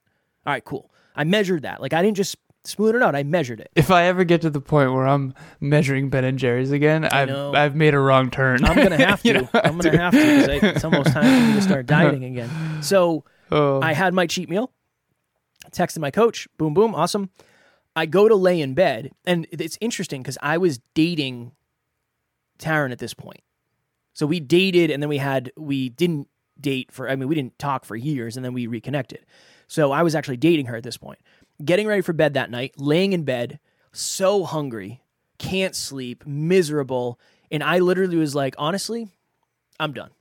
All 0.46 0.53
right, 0.53 0.63
cool. 0.63 0.91
I 1.15 1.24
measured 1.24 1.63
that. 1.63 1.81
Like 1.81 1.93
I 1.93 2.01
didn't 2.01 2.17
just 2.17 2.38
smooth 2.67 2.95
it 2.95 3.01
out. 3.01 3.15
I 3.15 3.24
measured 3.24 3.59
it. 3.59 3.71
If 3.75 3.91
I 3.91 4.03
ever 4.05 4.24
get 4.24 4.41
to 4.41 4.50
the 4.50 4.62
point 4.62 4.93
where 4.93 5.07
I'm 5.07 5.33
measuring 5.59 6.09
Ben 6.09 6.24
and 6.24 6.38
Jerry's 6.38 6.71
again, 6.71 7.05
I've 7.05 7.29
I've 7.29 7.75
made 7.75 7.93
a 7.93 8.00
wrong 8.00 8.29
turn. 8.29 8.63
I'm 8.65 8.75
gonna 8.75 8.97
have 9.05 9.21
to. 9.24 9.33
know, 9.33 9.50
I'm 9.53 9.77
gonna 9.77 9.97
have 9.97 10.13
to 10.13 10.47
because 10.47 10.75
it's 10.75 10.83
almost 10.83 11.12
time 11.12 11.24
for 11.24 11.47
me 11.47 11.53
to 11.55 11.62
start 11.62 11.86
dieting 11.86 12.24
again. 12.25 12.83
So 12.83 13.24
oh. 13.51 13.81
I 13.81 13.93
had 13.93 14.13
my 14.13 14.27
cheat 14.27 14.50
meal. 14.50 14.71
Texted 15.71 16.00
my 16.00 16.12
coach. 16.12 16.47
Boom, 16.57 16.74
boom, 16.74 16.95
awesome. 16.95 17.29
I 17.95 18.05
go 18.05 18.27
to 18.27 18.36
lay 18.36 18.62
in 18.62 18.74
bed, 18.74 19.12
and 19.25 19.47
it's 19.51 19.77
interesting 19.81 20.21
because 20.21 20.38
I 20.41 20.57
was 20.57 20.79
dating 20.93 21.53
Taryn 22.59 22.91
at 22.91 23.00
this 23.00 23.13
point. 23.13 23.41
So 24.13 24.25
we 24.25 24.39
dated, 24.39 24.91
and 24.91 25.01
then 25.01 25.09
we 25.09 25.17
had 25.17 25.51
we 25.57 25.89
didn't 25.89 26.27
date 26.59 26.91
for. 26.91 27.09
I 27.09 27.15
mean, 27.15 27.27
we 27.27 27.36
didn't 27.36 27.57
talk 27.59 27.86
for 27.86 27.95
years, 27.95 28.38
and 28.38 28.45
then 28.45 28.53
we 28.53 28.67
reconnected. 28.67 29.25
So 29.67 29.91
I 29.91 30.03
was 30.03 30.15
actually 30.15 30.38
dating 30.38 30.67
her 30.67 30.77
at 30.77 30.83
this 30.83 30.97
point 30.97 31.19
getting 31.63 31.87
ready 31.87 32.01
for 32.01 32.13
bed 32.13 32.33
that 32.35 32.51
night, 32.51 32.73
laying 32.77 33.13
in 33.13 33.23
bed, 33.23 33.59
so 33.91 34.43
hungry, 34.43 35.01
can't 35.37 35.75
sleep, 35.75 36.25
miserable. 36.25 37.19
And 37.51 37.63
I 37.63 37.79
literally 37.79 38.17
was 38.17 38.35
like, 38.35 38.55
honestly, 38.57 39.09
I'm 39.79 39.93
done. 39.93 40.11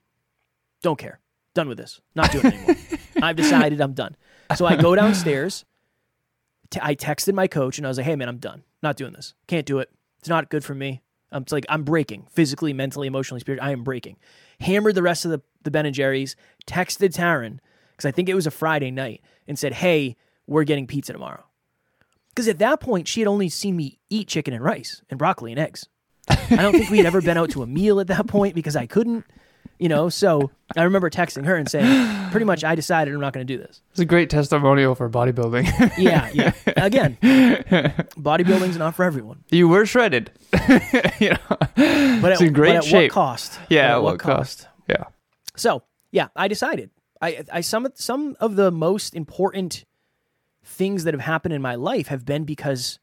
Don't 0.82 0.98
care. 0.98 1.20
Done 1.54 1.68
with 1.68 1.78
this. 1.78 2.00
Not 2.14 2.30
doing 2.32 2.46
it 2.46 2.54
anymore. 2.54 2.76
I've 3.22 3.36
decided 3.36 3.80
I'm 3.80 3.94
done. 3.94 4.16
So 4.54 4.66
I 4.66 4.76
go 4.76 4.94
downstairs. 4.94 5.64
T- 6.70 6.80
I 6.82 6.94
texted 6.94 7.34
my 7.34 7.46
coach 7.46 7.78
and 7.78 7.86
I 7.86 7.90
was 7.90 7.96
like, 7.96 8.06
hey, 8.06 8.16
man, 8.16 8.28
I'm 8.28 8.38
done. 8.38 8.62
Not 8.82 8.96
doing 8.96 9.12
this. 9.12 9.34
Can't 9.46 9.66
do 9.66 9.78
it. 9.78 9.90
It's 10.18 10.28
not 10.28 10.50
good 10.50 10.64
for 10.64 10.74
me. 10.74 11.02
I'm 11.32 11.42
it's 11.42 11.52
like, 11.52 11.66
I'm 11.68 11.82
breaking 11.82 12.26
physically, 12.30 12.72
mentally, 12.72 13.06
emotionally, 13.06 13.40
spiritually. 13.40 13.68
I 13.68 13.72
am 13.72 13.82
breaking. 13.84 14.16
Hammered 14.60 14.94
the 14.94 15.02
rest 15.02 15.24
of 15.24 15.30
the, 15.30 15.42
the 15.62 15.70
Ben 15.70 15.86
and 15.86 15.94
Jerry's, 15.94 16.36
texted 16.66 17.14
Taryn, 17.14 17.58
because 17.92 18.06
I 18.06 18.10
think 18.10 18.28
it 18.28 18.34
was 18.34 18.46
a 18.46 18.50
Friday 18.50 18.90
night, 18.90 19.22
and 19.48 19.58
said, 19.58 19.74
hey, 19.74 20.16
we're 20.46 20.64
getting 20.64 20.86
pizza 20.86 21.12
tomorrow. 21.12 21.44
Because 22.30 22.48
at 22.48 22.58
that 22.58 22.80
point, 22.80 23.08
she 23.08 23.20
had 23.20 23.28
only 23.28 23.48
seen 23.48 23.76
me 23.76 23.98
eat 24.10 24.28
chicken 24.28 24.52
and 24.52 24.62
rice 24.62 25.02
and 25.08 25.18
broccoli 25.18 25.52
and 25.52 25.58
eggs. 25.60 25.86
I 26.28 26.56
don't 26.56 26.72
think 26.72 26.90
we 26.90 26.98
had 26.98 27.06
ever 27.06 27.22
been 27.22 27.38
out 27.38 27.50
to 27.50 27.62
a 27.62 27.66
meal 27.66 27.98
at 28.00 28.08
that 28.08 28.26
point 28.26 28.54
because 28.54 28.76
I 28.76 28.86
couldn't. 28.86 29.24
You 29.78 29.90
know, 29.90 30.08
so 30.08 30.50
I 30.74 30.84
remember 30.84 31.10
texting 31.10 31.44
her 31.44 31.54
and 31.54 31.68
saying, 31.68 32.30
pretty 32.30 32.46
much, 32.46 32.64
I 32.64 32.74
decided 32.74 33.12
I'm 33.12 33.20
not 33.20 33.34
going 33.34 33.46
to 33.46 33.52
do 33.56 33.58
this. 33.60 33.82
It's 33.90 34.00
a 34.00 34.06
great 34.06 34.30
testimonial 34.30 34.94
for 34.94 35.08
bodybuilding. 35.10 35.66
Yeah, 35.98 36.30
yeah. 36.32 36.52
Again, 36.76 37.18
bodybuilding's 37.20 38.76
not 38.78 38.94
for 38.94 39.04
everyone. 39.04 39.44
you 39.50 39.68
were 39.68 39.84
shredded. 39.86 40.30
you 41.20 41.30
know, 41.30 41.38
But 41.48 42.32
It's 42.32 42.40
at, 42.40 42.46
in 42.46 42.52
great 42.52 42.70
but 42.70 42.76
at 42.76 42.84
shape. 42.84 43.10
what 43.10 43.14
cost? 43.14 43.58
Yeah, 43.68 43.88
But 43.88 43.96
at 43.96 44.02
what 44.02 44.18
cost? 44.18 44.68
Yeah. 44.88 45.04
So 45.56 45.82
yeah, 46.10 46.28
I 46.36 46.48
decided. 46.48 46.90
I, 47.20 47.44
I 47.52 47.60
some 47.62 47.88
some 47.94 48.36
of 48.40 48.56
the 48.56 48.70
most 48.70 49.14
important 49.14 49.84
things 50.66 51.04
that 51.04 51.14
have 51.14 51.22
happened 51.22 51.54
in 51.54 51.62
my 51.62 51.76
life 51.76 52.08
have 52.08 52.24
been 52.24 52.44
because 52.44 52.98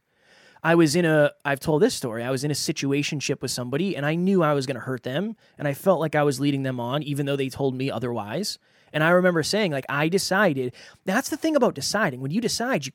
I 0.64 0.76
was 0.76 0.96
in 0.96 1.06
a. 1.06 1.32
I've 1.44 1.60
told 1.60 1.82
this 1.82 1.96
story. 1.96 2.24
I 2.24 2.32
was 2.32 2.44
in 2.44 2.52
a 2.52 2.54
situationship 2.54 3.42
with 3.42 3.52
somebody, 3.52 3.96
and 3.96 4.06
I 4.06 4.16
knew 4.16 4.44
I 4.44 4.54
was 4.54 4.66
going 4.66 4.76
to 4.76 4.82
hurt 4.82 5.04
them, 5.04 5.36
and 5.58 5.68
I 5.68 5.74
felt 5.74 6.00
like 6.00 6.16
I 6.16 6.24
was 6.24 6.40
leading 6.40 6.64
them 6.64 6.80
on, 6.80 7.04
even 7.04 7.26
though 7.26 7.36
they 7.36 7.50
told 7.50 7.76
me 7.76 7.92
otherwise. 7.92 8.60
And 8.94 9.04
I 9.04 9.10
remember 9.10 9.44
saying, 9.44 9.72
like, 9.72 9.86
I 9.90 10.08
decided. 10.08 10.74
That's 11.06 11.30
the 11.30 11.38
thing 11.38 11.56
about 11.56 11.76
deciding. 11.76 12.22
When 12.22 12.32
you 12.32 12.40
decide, 12.40 12.86
you 12.86 12.92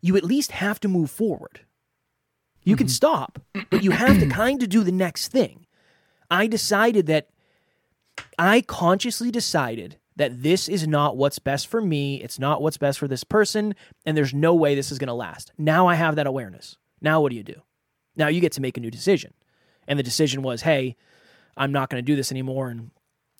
you 0.00 0.16
at 0.16 0.24
least 0.24 0.52
have 0.52 0.80
to 0.80 0.88
move 0.88 1.10
forward. 1.10 1.60
You 2.62 2.76
can 2.76 2.86
mm-hmm. 2.86 2.92
stop, 2.92 3.38
but 3.70 3.82
you 3.82 3.90
have 3.90 4.18
to 4.20 4.26
kind 4.30 4.62
of 4.62 4.68
do 4.68 4.82
the 4.82 4.92
next 4.92 5.28
thing. 5.28 5.66
I 6.30 6.46
decided 6.46 7.06
that 7.06 7.28
I 8.38 8.62
consciously 8.62 9.30
decided 9.30 9.98
that 10.20 10.42
this 10.42 10.68
is 10.68 10.86
not 10.86 11.16
what's 11.16 11.38
best 11.38 11.66
for 11.66 11.80
me. 11.80 12.16
It's 12.16 12.38
not 12.38 12.60
what's 12.60 12.76
best 12.76 12.98
for 12.98 13.08
this 13.08 13.24
person. 13.24 13.74
And 14.04 14.14
there's 14.14 14.34
no 14.34 14.54
way 14.54 14.74
this 14.74 14.92
is 14.92 14.98
going 14.98 15.08
to 15.08 15.14
last. 15.14 15.50
Now 15.56 15.86
I 15.86 15.94
have 15.94 16.16
that 16.16 16.26
awareness. 16.26 16.76
Now 17.00 17.22
what 17.22 17.30
do 17.30 17.36
you 17.36 17.42
do? 17.42 17.62
Now 18.16 18.28
you 18.28 18.42
get 18.42 18.52
to 18.52 18.60
make 18.60 18.76
a 18.76 18.80
new 18.80 18.90
decision. 18.90 19.32
And 19.88 19.98
the 19.98 20.02
decision 20.02 20.42
was, 20.42 20.60
hey, 20.60 20.94
I'm 21.56 21.72
not 21.72 21.88
going 21.88 22.04
to 22.04 22.06
do 22.06 22.16
this 22.16 22.30
anymore. 22.30 22.68
And 22.68 22.90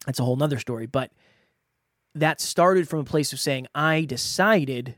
that's 0.07 0.21
a 0.21 0.25
whole 0.25 0.37
nother 0.37 0.59
story. 0.59 0.87
But 0.87 1.13
that 2.15 2.41
started 2.41 2.89
from 2.89 3.01
a 3.01 3.05
place 3.05 3.35
of 3.35 3.41
saying, 3.41 3.67
I 3.75 4.07
decided 4.07 4.97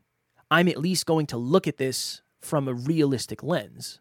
I'm 0.52 0.68
at 0.68 0.78
least 0.78 1.04
going 1.04 1.26
to 1.26 1.36
look 1.36 1.66
at 1.66 1.78
this 1.78 2.22
from 2.40 2.68
a 2.68 2.74
realistic 2.74 3.42
lens. 3.42 3.98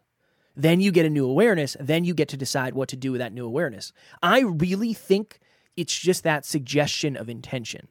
Then 0.54 0.80
you 0.80 0.92
get 0.92 1.04
a 1.04 1.10
new 1.10 1.28
awareness. 1.28 1.76
Then 1.80 2.04
you 2.04 2.14
get 2.14 2.28
to 2.28 2.36
decide 2.36 2.74
what 2.74 2.88
to 2.90 2.96
do 2.96 3.10
with 3.10 3.18
that 3.18 3.32
new 3.32 3.44
awareness. 3.44 3.92
I 4.22 4.42
really 4.42 4.94
think 4.94 5.40
it's 5.76 5.98
just 5.98 6.24
that 6.24 6.44
suggestion 6.44 7.16
of 7.16 7.28
intention. 7.28 7.88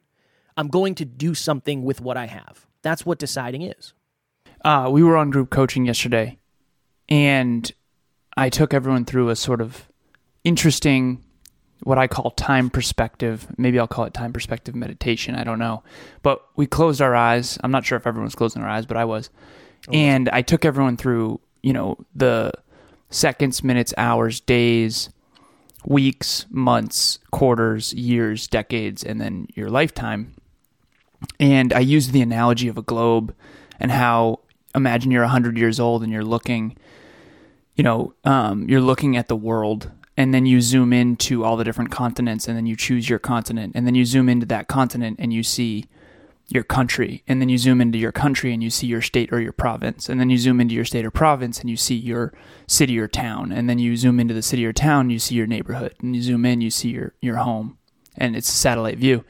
I'm 0.56 0.68
going 0.68 0.94
to 0.96 1.04
do 1.04 1.34
something 1.34 1.82
with 1.82 2.00
what 2.00 2.16
I 2.16 2.26
have. 2.26 2.66
That's 2.82 3.06
what 3.06 3.18
deciding 3.18 3.62
is. 3.62 3.94
Uh, 4.64 4.88
we 4.92 5.02
were 5.02 5.16
on 5.16 5.30
group 5.30 5.50
coaching 5.50 5.86
yesterday, 5.86 6.38
and 7.08 7.70
I 8.36 8.48
took 8.48 8.72
everyone 8.74 9.04
through 9.04 9.28
a 9.28 9.36
sort 9.36 9.60
of 9.60 9.88
interesting, 10.44 11.24
what 11.82 11.98
I 11.98 12.06
call 12.06 12.30
time 12.32 12.70
perspective. 12.70 13.46
Maybe 13.56 13.78
I'll 13.78 13.88
call 13.88 14.04
it 14.04 14.14
time 14.14 14.32
perspective 14.32 14.74
meditation. 14.74 15.34
I 15.34 15.44
don't 15.44 15.58
know. 15.58 15.82
But 16.22 16.42
we 16.56 16.66
closed 16.66 17.02
our 17.02 17.14
eyes. 17.14 17.58
I'm 17.62 17.70
not 17.70 17.84
sure 17.84 17.96
if 17.96 18.06
everyone's 18.06 18.34
closing 18.34 18.62
their 18.62 18.70
eyes, 18.70 18.86
but 18.86 18.96
I 18.96 19.04
was. 19.04 19.30
And 19.92 20.28
I 20.28 20.42
took 20.42 20.64
everyone 20.64 20.96
through, 20.96 21.40
you 21.62 21.72
know, 21.72 21.98
the 22.14 22.52
seconds, 23.10 23.64
minutes, 23.64 23.92
hours, 23.96 24.40
days, 24.40 25.10
weeks, 25.84 26.46
months, 26.50 27.18
quarters, 27.30 27.92
years, 27.92 28.46
decades, 28.46 29.02
and 29.02 29.20
then 29.20 29.46
your 29.54 29.68
lifetime. 29.68 30.34
And 31.38 31.72
I 31.72 31.80
used 31.80 32.12
the 32.12 32.22
analogy 32.22 32.68
of 32.68 32.78
a 32.78 32.82
globe 32.82 33.34
and 33.78 33.90
how 33.90 34.40
imagine 34.74 35.10
you're 35.10 35.22
100 35.22 35.56
years 35.56 35.78
old 35.78 36.02
and 36.02 36.12
you're 36.12 36.24
looking, 36.24 36.76
you 37.74 37.84
know, 37.84 38.14
um, 38.24 38.68
you're 38.68 38.80
looking 38.80 39.16
at 39.16 39.28
the 39.28 39.36
world 39.36 39.90
and 40.16 40.32
then 40.32 40.46
you 40.46 40.60
zoom 40.60 40.92
into 40.92 41.44
all 41.44 41.56
the 41.56 41.64
different 41.64 41.90
continents 41.90 42.48
and 42.48 42.56
then 42.56 42.66
you 42.66 42.76
choose 42.76 43.08
your 43.08 43.18
continent 43.18 43.72
and 43.74 43.86
then 43.86 43.94
you 43.94 44.04
zoom 44.04 44.28
into 44.28 44.46
that 44.46 44.68
continent 44.68 45.16
and 45.18 45.32
you 45.32 45.42
see 45.42 45.86
your 46.48 46.62
country 46.62 47.22
and 47.26 47.40
then 47.40 47.48
you 47.48 47.56
zoom 47.56 47.80
into 47.80 47.98
your 47.98 48.12
country 48.12 48.52
and 48.52 48.62
you 48.62 48.68
see 48.68 48.86
your 48.86 49.00
state 49.00 49.32
or 49.32 49.40
your 49.40 49.52
province 49.52 50.08
and 50.08 50.20
then 50.20 50.28
you 50.28 50.36
zoom 50.36 50.60
into 50.60 50.74
your 50.74 50.84
state 50.84 51.04
or 51.04 51.10
province 51.10 51.60
and 51.60 51.70
you 51.70 51.76
see 51.76 51.94
your 51.94 52.32
city 52.66 52.98
or 52.98 53.08
town 53.08 53.50
and 53.50 53.70
then 53.70 53.78
you 53.78 53.96
zoom 53.96 54.20
into 54.20 54.34
the 54.34 54.42
city 54.42 54.66
or 54.66 54.72
town 54.72 55.08
you 55.08 55.18
see 55.18 55.34
your 55.34 55.46
neighborhood 55.46 55.94
and 56.00 56.14
you 56.14 56.20
zoom 56.20 56.44
in 56.44 56.60
you 56.60 56.70
see 56.70 56.90
your 56.90 57.14
your 57.22 57.36
home 57.36 57.78
and 58.16 58.36
it's 58.36 58.48
a 58.48 58.52
satellite 58.52 58.98
view 58.98 59.24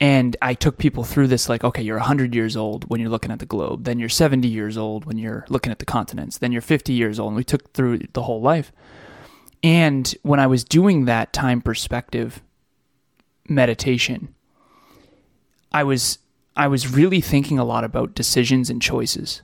and 0.00 0.36
I 0.40 0.54
took 0.54 0.78
people 0.78 1.02
through 1.02 1.26
this 1.26 1.48
like, 1.48 1.64
okay, 1.64 1.82
you're 1.82 1.96
100 1.96 2.34
years 2.34 2.56
old 2.56 2.88
when 2.88 3.00
you're 3.00 3.10
looking 3.10 3.32
at 3.32 3.40
the 3.40 3.46
globe. 3.46 3.84
Then 3.84 3.98
you're 3.98 4.08
70 4.08 4.46
years 4.46 4.78
old 4.78 5.04
when 5.04 5.18
you're 5.18 5.44
looking 5.48 5.72
at 5.72 5.80
the 5.80 5.84
continents. 5.84 6.38
Then 6.38 6.52
you're 6.52 6.62
50 6.62 6.92
years 6.92 7.18
old. 7.18 7.30
And 7.30 7.36
we 7.36 7.44
took 7.44 7.72
through 7.72 8.00
the 8.12 8.22
whole 8.22 8.40
life. 8.40 8.70
And 9.62 10.14
when 10.22 10.38
I 10.38 10.46
was 10.46 10.62
doing 10.62 11.06
that 11.06 11.32
time 11.32 11.60
perspective 11.60 12.42
meditation, 13.48 14.34
I 15.72 15.84
was 15.84 16.18
I 16.56 16.66
was 16.66 16.92
really 16.92 17.20
thinking 17.20 17.58
a 17.58 17.64
lot 17.64 17.84
about 17.84 18.14
decisions 18.14 18.68
and 18.68 18.82
choices, 18.82 19.42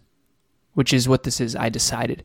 which 0.75 0.93
is 0.93 1.09
what 1.09 1.23
this 1.23 1.40
is. 1.40 1.54
I 1.54 1.69
decided 1.69 2.25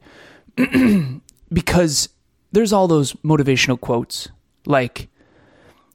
because 1.53 2.09
there's 2.51 2.73
all 2.73 2.87
those 2.87 3.13
motivational 3.13 3.79
quotes 3.79 4.29
like, 4.65 5.09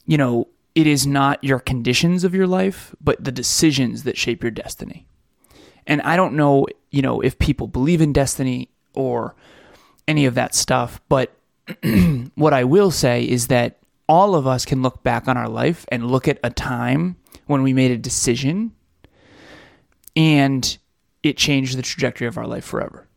you 0.06 0.16
know, 0.16 0.48
it 0.74 0.86
is 0.86 1.06
not 1.06 1.42
your 1.42 1.58
conditions 1.58 2.24
of 2.24 2.34
your 2.34 2.46
life, 2.46 2.94
but 3.00 3.22
the 3.22 3.32
decisions 3.32 4.02
that 4.04 4.16
shape 4.16 4.42
your 4.42 4.50
destiny. 4.50 5.06
And 5.86 6.00
I 6.02 6.16
don't 6.16 6.34
know, 6.34 6.66
you 6.90 7.02
know, 7.02 7.20
if 7.20 7.38
people 7.38 7.66
believe 7.66 8.00
in 8.00 8.12
destiny 8.12 8.68
or 8.94 9.34
any 10.08 10.24
of 10.26 10.34
that 10.34 10.54
stuff, 10.54 11.00
but 11.08 11.36
what 12.34 12.52
I 12.52 12.64
will 12.64 12.90
say 12.90 13.24
is 13.24 13.48
that 13.48 13.78
all 14.08 14.34
of 14.34 14.46
us 14.46 14.64
can 14.64 14.82
look 14.82 15.02
back 15.02 15.28
on 15.28 15.36
our 15.36 15.48
life 15.48 15.86
and 15.88 16.10
look 16.10 16.28
at 16.28 16.38
a 16.42 16.50
time 16.50 17.16
when 17.46 17.62
we 17.62 17.72
made 17.72 17.90
a 17.90 17.98
decision 17.98 18.72
and 20.16 20.78
it 21.22 21.36
changed 21.36 21.76
the 21.76 21.82
trajectory 21.82 22.26
of 22.26 22.38
our 22.38 22.46
life 22.46 22.64
forever. 22.64 23.08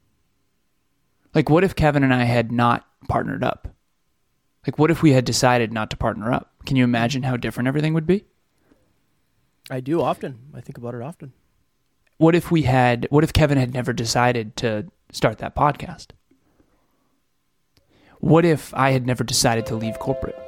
Like, 1.34 1.50
what 1.50 1.64
if 1.64 1.76
Kevin 1.76 2.04
and 2.04 2.14
I 2.14 2.24
had 2.24 2.52
not 2.52 2.88
partnered 3.08 3.44
up? 3.44 3.68
Like, 4.66 4.80
what 4.80 4.90
if 4.90 5.02
we 5.02 5.12
had 5.12 5.26
decided 5.26 5.72
not 5.72 5.90
to 5.92 5.98
partner 5.98 6.32
up? 6.32 6.54
Can 6.66 6.78
you 6.78 6.84
imagine 6.84 7.24
how 7.24 7.38
different 7.38 7.68
everything 7.68 7.94
would 7.94 8.08
be? 8.08 8.26
I 9.70 9.82
do 9.82 10.02
often. 10.02 10.40
I 10.54 10.62
think 10.62 10.78
about 10.78 10.96
it 10.96 11.02
often. 11.02 11.34
What 12.18 12.34
if 12.34 12.50
we 12.50 12.64
had, 12.64 13.08
what 13.10 13.24
if 13.24 13.34
Kevin 13.34 13.58
had 13.58 13.74
never 13.74 13.94
decided 13.94 14.56
to 14.58 14.88
start 15.12 15.38
that 15.38 15.56
podcast? 15.56 16.08
What 18.20 18.46
if 18.46 18.74
I 18.74 18.92
had 18.92 19.06
never 19.06 19.24
decided 19.24 19.68
to 19.68 19.76
leave 19.76 20.00
corporate? 20.00 20.47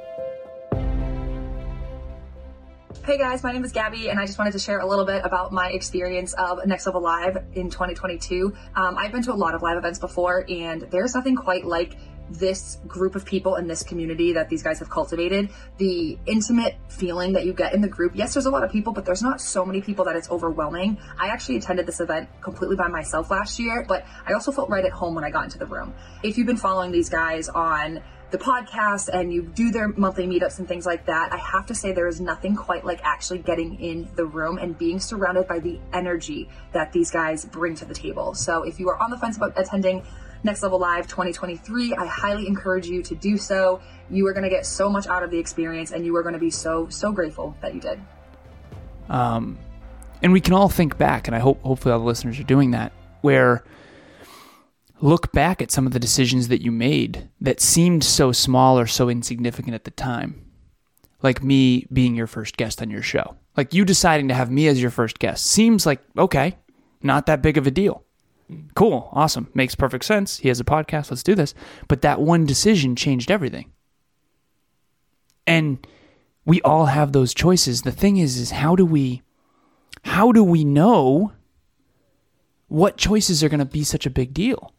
Hey 3.02 3.16
guys, 3.16 3.42
my 3.42 3.50
name 3.50 3.64
is 3.64 3.72
Gabby, 3.72 4.10
and 4.10 4.20
I 4.20 4.26
just 4.26 4.38
wanted 4.38 4.52
to 4.52 4.58
share 4.58 4.80
a 4.80 4.86
little 4.86 5.06
bit 5.06 5.24
about 5.24 5.52
my 5.52 5.70
experience 5.70 6.34
of 6.34 6.66
Next 6.66 6.84
Level 6.84 7.00
Live 7.00 7.38
in 7.54 7.70
2022. 7.70 8.54
Um, 8.76 8.98
I've 8.98 9.10
been 9.10 9.22
to 9.22 9.32
a 9.32 9.34
lot 9.34 9.54
of 9.54 9.62
live 9.62 9.78
events 9.78 9.98
before, 9.98 10.44
and 10.50 10.82
there's 10.82 11.14
nothing 11.14 11.34
quite 11.34 11.64
like 11.64 11.96
this 12.28 12.76
group 12.86 13.14
of 13.14 13.24
people 13.24 13.56
in 13.56 13.66
this 13.66 13.82
community 13.82 14.34
that 14.34 14.50
these 14.50 14.62
guys 14.62 14.80
have 14.80 14.90
cultivated. 14.90 15.48
The 15.78 16.18
intimate 16.26 16.76
feeling 16.88 17.32
that 17.32 17.46
you 17.46 17.54
get 17.54 17.72
in 17.72 17.80
the 17.80 17.88
group. 17.88 18.12
Yes, 18.14 18.34
there's 18.34 18.44
a 18.44 18.50
lot 18.50 18.64
of 18.64 18.70
people, 18.70 18.92
but 18.92 19.06
there's 19.06 19.22
not 19.22 19.40
so 19.40 19.64
many 19.64 19.80
people 19.80 20.04
that 20.04 20.14
it's 20.14 20.30
overwhelming. 20.30 20.98
I 21.18 21.28
actually 21.28 21.56
attended 21.56 21.86
this 21.86 22.00
event 22.00 22.28
completely 22.42 22.76
by 22.76 22.88
myself 22.88 23.30
last 23.30 23.58
year, 23.58 23.82
but 23.88 24.04
I 24.26 24.34
also 24.34 24.52
felt 24.52 24.68
right 24.68 24.84
at 24.84 24.92
home 24.92 25.14
when 25.14 25.24
I 25.24 25.30
got 25.30 25.44
into 25.44 25.58
the 25.58 25.66
room. 25.66 25.94
If 26.22 26.36
you've 26.36 26.46
been 26.46 26.58
following 26.58 26.92
these 26.92 27.08
guys 27.08 27.48
on 27.48 28.02
the 28.30 28.38
podcast 28.38 29.08
and 29.12 29.32
you 29.32 29.42
do 29.42 29.70
their 29.70 29.88
monthly 29.88 30.26
meetups 30.26 30.58
and 30.58 30.68
things 30.68 30.86
like 30.86 31.06
that, 31.06 31.32
I 31.32 31.36
have 31.36 31.66
to 31.66 31.74
say 31.74 31.92
there 31.92 32.06
is 32.06 32.20
nothing 32.20 32.54
quite 32.56 32.84
like 32.84 33.00
actually 33.02 33.38
getting 33.38 33.80
in 33.80 34.08
the 34.14 34.24
room 34.24 34.58
and 34.58 34.76
being 34.76 35.00
surrounded 35.00 35.48
by 35.48 35.58
the 35.58 35.80
energy 35.92 36.48
that 36.72 36.92
these 36.92 37.10
guys 37.10 37.44
bring 37.44 37.74
to 37.76 37.84
the 37.84 37.94
table. 37.94 38.34
So 38.34 38.62
if 38.62 38.78
you 38.78 38.88
are 38.88 39.02
on 39.02 39.10
the 39.10 39.18
fence 39.18 39.36
about 39.36 39.58
attending 39.58 40.02
Next 40.42 40.62
Level 40.62 40.78
Live 40.78 41.06
2023, 41.06 41.94
I 41.94 42.06
highly 42.06 42.46
encourage 42.46 42.86
you 42.86 43.02
to 43.02 43.14
do 43.14 43.36
so. 43.36 43.80
You 44.08 44.26
are 44.26 44.32
going 44.32 44.44
to 44.44 44.50
get 44.50 44.64
so 44.64 44.88
much 44.88 45.06
out 45.06 45.22
of 45.22 45.30
the 45.30 45.38
experience 45.38 45.90
and 45.90 46.04
you 46.04 46.16
are 46.16 46.22
going 46.22 46.34
to 46.34 46.38
be 46.40 46.50
so, 46.50 46.88
so 46.88 47.12
grateful 47.12 47.56
that 47.60 47.74
you 47.74 47.80
did. 47.80 48.00
Um, 49.08 49.58
and 50.22 50.32
we 50.32 50.40
can 50.40 50.54
all 50.54 50.68
think 50.68 50.96
back, 50.96 51.26
and 51.26 51.34
I 51.34 51.40
hope 51.40 51.62
hopefully 51.62 51.92
all 51.92 51.98
the 51.98 52.04
listeners 52.06 52.38
are 52.38 52.44
doing 52.44 52.70
that, 52.72 52.92
where 53.22 53.64
look 55.00 55.32
back 55.32 55.62
at 55.62 55.70
some 55.70 55.86
of 55.86 55.92
the 55.92 56.00
decisions 56.00 56.48
that 56.48 56.62
you 56.62 56.70
made 56.70 57.28
that 57.40 57.60
seemed 57.60 58.04
so 58.04 58.32
small 58.32 58.78
or 58.78 58.86
so 58.86 59.08
insignificant 59.08 59.74
at 59.74 59.84
the 59.84 59.90
time. 59.90 60.44
Like 61.22 61.42
me 61.42 61.86
being 61.92 62.14
your 62.14 62.26
first 62.26 62.56
guest 62.56 62.80
on 62.80 62.90
your 62.90 63.02
show. 63.02 63.36
Like 63.56 63.74
you 63.74 63.84
deciding 63.84 64.28
to 64.28 64.34
have 64.34 64.50
me 64.50 64.68
as 64.68 64.80
your 64.80 64.90
first 64.90 65.18
guest 65.18 65.46
seems 65.46 65.84
like, 65.84 66.00
okay, 66.16 66.56
not 67.02 67.26
that 67.26 67.42
big 67.42 67.58
of 67.58 67.66
a 67.66 67.70
deal. 67.70 68.04
Cool, 68.74 69.08
awesome, 69.12 69.48
makes 69.54 69.74
perfect 69.74 70.04
sense. 70.04 70.38
He 70.38 70.48
has 70.48 70.60
a 70.60 70.64
podcast, 70.64 71.10
let's 71.10 71.22
do 71.22 71.34
this. 71.34 71.54
But 71.88 72.02
that 72.02 72.20
one 72.20 72.46
decision 72.46 72.96
changed 72.96 73.30
everything. 73.30 73.72
And 75.46 75.86
we 76.44 76.60
all 76.62 76.86
have 76.86 77.12
those 77.12 77.34
choices. 77.34 77.82
The 77.82 77.92
thing 77.92 78.16
is 78.16 78.38
is 78.38 78.50
how 78.50 78.76
do 78.76 78.84
we 78.84 79.22
how 80.04 80.32
do 80.32 80.42
we 80.42 80.64
know 80.64 81.32
what 82.68 82.96
choices 82.96 83.44
are 83.44 83.48
going 83.48 83.58
to 83.58 83.64
be 83.64 83.84
such 83.84 84.06
a 84.06 84.10
big 84.10 84.32
deal? 84.32 84.72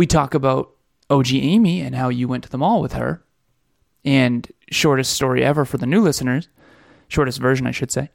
We 0.00 0.06
talk 0.06 0.32
about 0.32 0.70
OG 1.10 1.34
Amy 1.34 1.82
and 1.82 1.94
how 1.94 2.08
you 2.08 2.26
went 2.26 2.44
to 2.44 2.48
the 2.48 2.56
mall 2.56 2.80
with 2.80 2.94
her 2.94 3.22
And 4.02 4.50
shortest 4.70 5.12
story 5.12 5.44
ever 5.44 5.66
for 5.66 5.76
the 5.76 5.84
new 5.84 6.00
listeners, 6.00 6.48
shortest 7.08 7.38
version, 7.38 7.66
I 7.66 7.70
should 7.70 7.90
say. 7.90 8.08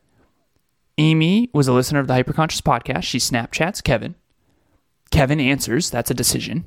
Amy 0.97 1.51
was 1.53 1.67
a 1.67 1.73
listener 1.73 1.99
of 1.99 2.07
the 2.07 2.15
Hyperconscious 2.15 2.63
podcast. 2.63 3.03
She 3.03 3.19
Snapchats 3.19 3.83
Kevin. 3.83 4.15
Kevin 5.11 5.39
answers. 5.39 5.91
That's 5.91 6.09
a 6.09 6.15
decision. 6.15 6.65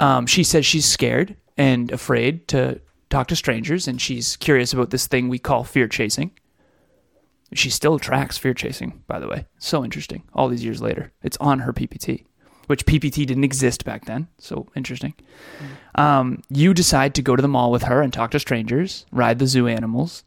Um, 0.00 0.26
she 0.26 0.42
says 0.42 0.64
she's 0.64 0.86
scared 0.86 1.36
and 1.58 1.92
afraid 1.92 2.48
to 2.48 2.80
talk 3.10 3.26
to 3.26 3.36
strangers, 3.36 3.86
and 3.86 4.00
she's 4.00 4.36
curious 4.38 4.72
about 4.72 4.88
this 4.88 5.06
thing 5.06 5.28
we 5.28 5.38
call 5.38 5.64
fear 5.64 5.86
chasing. 5.86 6.30
She 7.52 7.68
still 7.68 7.98
tracks 7.98 8.38
fear 8.38 8.54
chasing, 8.54 9.02
by 9.06 9.18
the 9.18 9.28
way. 9.28 9.44
So 9.58 9.84
interesting. 9.84 10.22
All 10.32 10.48
these 10.48 10.64
years 10.64 10.80
later, 10.80 11.12
it's 11.22 11.36
on 11.42 11.58
her 11.58 11.74
PPT, 11.74 12.24
which 12.70 12.86
PPT 12.86 13.26
didn't 13.26 13.42
exist 13.42 13.84
back 13.84 14.04
then. 14.04 14.28
So 14.38 14.68
interesting. 14.76 15.12
Um, 15.96 16.40
you 16.50 16.72
decide 16.72 17.16
to 17.16 17.22
go 17.22 17.34
to 17.34 17.42
the 17.42 17.48
mall 17.48 17.72
with 17.72 17.82
her 17.82 18.00
and 18.00 18.12
talk 18.12 18.30
to 18.30 18.38
strangers, 18.38 19.06
ride 19.10 19.40
the 19.40 19.48
zoo 19.48 19.66
animals. 19.66 20.22